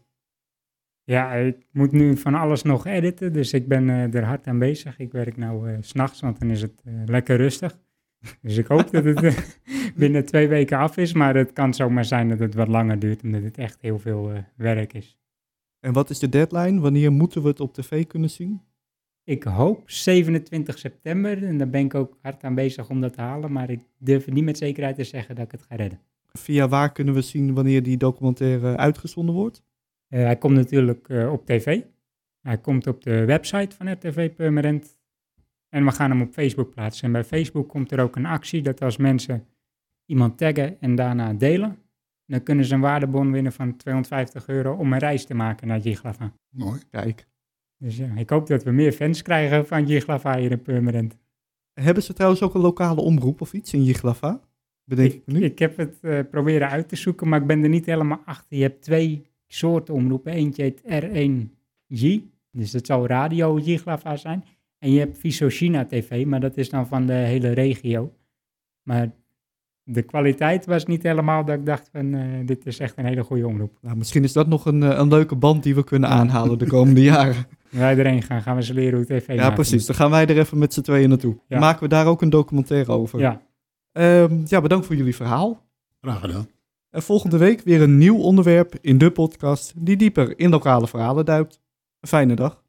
Ja, 1.09 1.33
ik 1.33 1.67
moet 1.71 1.91
nu 1.91 2.17
van 2.17 2.35
alles 2.35 2.63
nog 2.63 2.85
editen, 2.85 3.33
dus 3.33 3.53
ik 3.53 3.67
ben 3.67 3.89
eh, 3.89 4.13
er 4.13 4.23
hard 4.23 4.47
aan 4.47 4.59
bezig. 4.59 4.99
Ik 4.99 5.11
werk 5.11 5.37
nou 5.37 5.69
eh, 5.69 5.77
s 5.81 5.87
s'nachts, 5.87 6.19
want 6.19 6.39
dan 6.39 6.49
is 6.49 6.61
het 6.61 6.81
eh, 6.83 6.93
lekker 7.05 7.37
rustig. 7.37 7.79
Dus 8.41 8.57
ik 8.57 8.67
hoop 8.67 8.91
dat 8.91 9.03
het 9.03 9.23
eh, 9.23 9.37
binnen 9.95 10.25
twee 10.25 10.47
weken 10.47 10.77
af 10.77 10.97
is, 10.97 11.13
maar 11.13 11.35
het 11.35 11.53
kan 11.53 11.73
zomaar 11.73 12.05
zijn 12.05 12.29
dat 12.29 12.39
het 12.39 12.53
wat 12.53 12.67
langer 12.67 12.99
duurt, 12.99 13.23
omdat 13.23 13.43
het 13.43 13.57
echt 13.57 13.81
heel 13.81 13.99
veel 13.99 14.31
eh, 14.31 14.39
werk 14.55 14.93
is. 14.93 15.17
En 15.79 15.93
wat 15.93 16.09
is 16.09 16.19
de 16.19 16.29
deadline? 16.29 16.79
Wanneer 16.79 17.11
moeten 17.11 17.41
we 17.41 17.47
het 17.47 17.59
op 17.59 17.73
tv 17.73 18.07
kunnen 18.07 18.29
zien? 18.29 18.61
Ik 19.23 19.43
hoop 19.43 19.89
27 19.89 20.79
september, 20.79 21.43
en 21.43 21.57
daar 21.57 21.69
ben 21.69 21.85
ik 21.85 21.95
ook 21.95 22.17
hard 22.21 22.43
aan 22.43 22.55
bezig 22.55 22.89
om 22.89 23.01
dat 23.01 23.13
te 23.13 23.21
halen, 23.21 23.51
maar 23.51 23.69
ik 23.69 23.79
durf 23.97 24.27
niet 24.27 24.43
met 24.43 24.57
zekerheid 24.57 24.95
te 24.95 25.03
zeggen 25.03 25.35
dat 25.35 25.45
ik 25.45 25.51
het 25.51 25.61
ga 25.61 25.75
redden. 25.75 25.99
Via 26.31 26.67
waar 26.67 26.91
kunnen 26.91 27.13
we 27.13 27.21
zien 27.21 27.53
wanneer 27.53 27.83
die 27.83 27.97
documentaire 27.97 28.77
uitgezonden 28.77 29.35
wordt? 29.35 29.63
Eh, 30.07 30.21
hij 30.21 30.37
komt 30.37 30.55
natuurlijk 30.55 31.09
eh, 31.09 31.31
op 31.31 31.45
tv. 31.45 31.81
Hij 32.41 32.57
komt 32.57 32.87
op 32.87 33.03
de 33.03 33.25
website 33.25 33.75
van 33.75 33.91
RTV 33.91 34.31
Permanent. 34.31 34.96
En 35.77 35.85
we 35.85 35.91
gaan 35.91 36.09
hem 36.09 36.21
op 36.21 36.33
Facebook 36.33 36.69
plaatsen. 36.69 37.05
En 37.05 37.11
bij 37.11 37.23
Facebook 37.23 37.69
komt 37.69 37.91
er 37.91 37.99
ook 37.99 38.15
een 38.15 38.25
actie 38.25 38.61
dat 38.61 38.81
als 38.81 38.97
mensen 38.97 39.47
iemand 40.05 40.37
taggen 40.37 40.79
en 40.81 40.95
daarna 40.95 41.33
delen, 41.33 41.77
dan 42.25 42.43
kunnen 42.43 42.65
ze 42.65 42.73
een 42.73 42.81
waardebon 42.81 43.31
winnen 43.31 43.51
van 43.51 43.75
250 43.75 44.47
euro 44.47 44.73
om 44.73 44.93
een 44.93 44.99
reis 44.99 45.25
te 45.25 45.33
maken 45.33 45.67
naar 45.67 45.79
Jiglava. 45.79 46.33
Mooi. 46.49 46.79
Kijk. 46.89 47.27
Dus 47.77 47.97
ja, 47.97 48.15
ik 48.15 48.29
hoop 48.29 48.47
dat 48.47 48.63
we 48.63 48.71
meer 48.71 48.91
fans 48.91 49.21
krijgen 49.21 49.67
van 49.67 49.85
Jiglava 49.85 50.37
hier 50.37 50.51
in 50.51 50.61
Permanent. 50.61 51.17
Hebben 51.73 52.03
ze 52.03 52.13
trouwens 52.13 52.41
ook 52.41 52.53
een 52.53 52.61
lokale 52.61 53.01
omroep 53.01 53.41
of 53.41 53.53
iets 53.53 53.73
in 53.73 53.83
Jiglava? 53.83 54.41
Bedenk 54.83 55.11
ik, 55.11 55.21
Ik, 55.25 55.33
nu. 55.33 55.43
ik 55.43 55.59
heb 55.59 55.77
het 55.77 55.99
eh, 56.01 56.19
proberen 56.31 56.69
uit 56.69 56.89
te 56.89 56.95
zoeken, 56.95 57.29
maar 57.29 57.41
ik 57.41 57.47
ben 57.47 57.63
er 57.63 57.69
niet 57.69 57.85
helemaal 57.85 58.21
achter. 58.25 58.57
Je 58.57 58.63
hebt 58.63 58.81
twee 58.81 59.25
soorten 59.47 59.93
omroepen. 59.93 60.33
Eentje 60.33 60.61
heet 60.63 60.81
R1J, 60.81 62.21
dus 62.51 62.71
dat 62.71 62.85
zou 62.85 63.07
Radio 63.07 63.59
Jiglava 63.59 64.15
zijn. 64.15 64.43
En 64.79 64.91
je 64.91 64.99
hebt 64.99 65.17
Visochina 65.17 65.85
TV, 65.85 66.25
maar 66.25 66.39
dat 66.39 66.57
is 66.57 66.69
dan 66.69 66.87
van 66.87 67.05
de 67.05 67.13
hele 67.13 67.51
regio. 67.51 68.13
Maar 68.83 69.11
de 69.83 70.01
kwaliteit 70.01 70.65
was 70.65 70.85
niet 70.85 71.03
helemaal 71.03 71.45
dat 71.45 71.57
ik 71.57 71.65
dacht 71.65 71.89
van, 71.91 72.13
eh, 72.13 72.23
dit 72.45 72.65
is 72.65 72.79
echt 72.79 72.97
een 72.97 73.05
hele 73.05 73.23
goede 73.23 73.47
omroep. 73.47 73.77
Nou, 73.81 73.97
misschien 73.97 74.23
is 74.23 74.33
dat 74.33 74.47
nog 74.47 74.65
een, 74.65 74.83
eh, 74.83 74.97
een 74.97 75.07
leuke 75.07 75.35
band 75.35 75.63
die 75.63 75.75
we 75.75 75.83
kunnen 75.83 76.09
aanhalen 76.09 76.57
de 76.57 76.67
komende 76.67 77.01
jaren. 77.13 77.45
Wij 77.69 77.97
erheen 77.97 78.21
gaan, 78.21 78.41
gaan 78.41 78.55
we 78.55 78.63
ze 78.63 78.73
leren 78.73 78.95
hoe 78.97 79.05
tv 79.05 79.27
Ja, 79.27 79.35
maken 79.35 79.53
precies. 79.53 79.85
Dan 79.85 79.95
gaan 79.95 80.09
wij 80.09 80.27
er 80.27 80.37
even 80.37 80.57
met 80.57 80.73
z'n 80.73 80.81
tweeën 80.81 81.09
naartoe. 81.09 81.33
Ja. 81.33 81.39
Dan 81.47 81.59
maken 81.59 81.81
we 81.83 81.87
daar 81.87 82.05
ook 82.05 82.21
een 82.21 82.29
documentaire 82.29 82.91
over. 82.91 83.19
Ja, 83.19 83.41
Ehm, 83.91 84.41
ja, 84.45 84.61
bedankt 84.61 84.85
voor 84.85 84.95
jullie 84.95 85.15
verhaal. 85.15 85.65
Graag 86.01 86.19
gedaan. 86.19 86.47
En 86.89 87.01
volgende 87.01 87.37
week 87.37 87.61
weer 87.61 87.81
een 87.81 87.97
nieuw 87.97 88.17
onderwerp 88.17 88.75
in 88.81 88.97
de 88.97 89.11
podcast 89.11 89.73
die 89.75 89.97
dieper 89.97 90.39
in 90.39 90.49
lokale 90.49 90.87
verhalen 90.87 91.25
duikt. 91.25 91.59
Een 91.99 92.07
fijne 92.07 92.33
dag. 92.35 92.63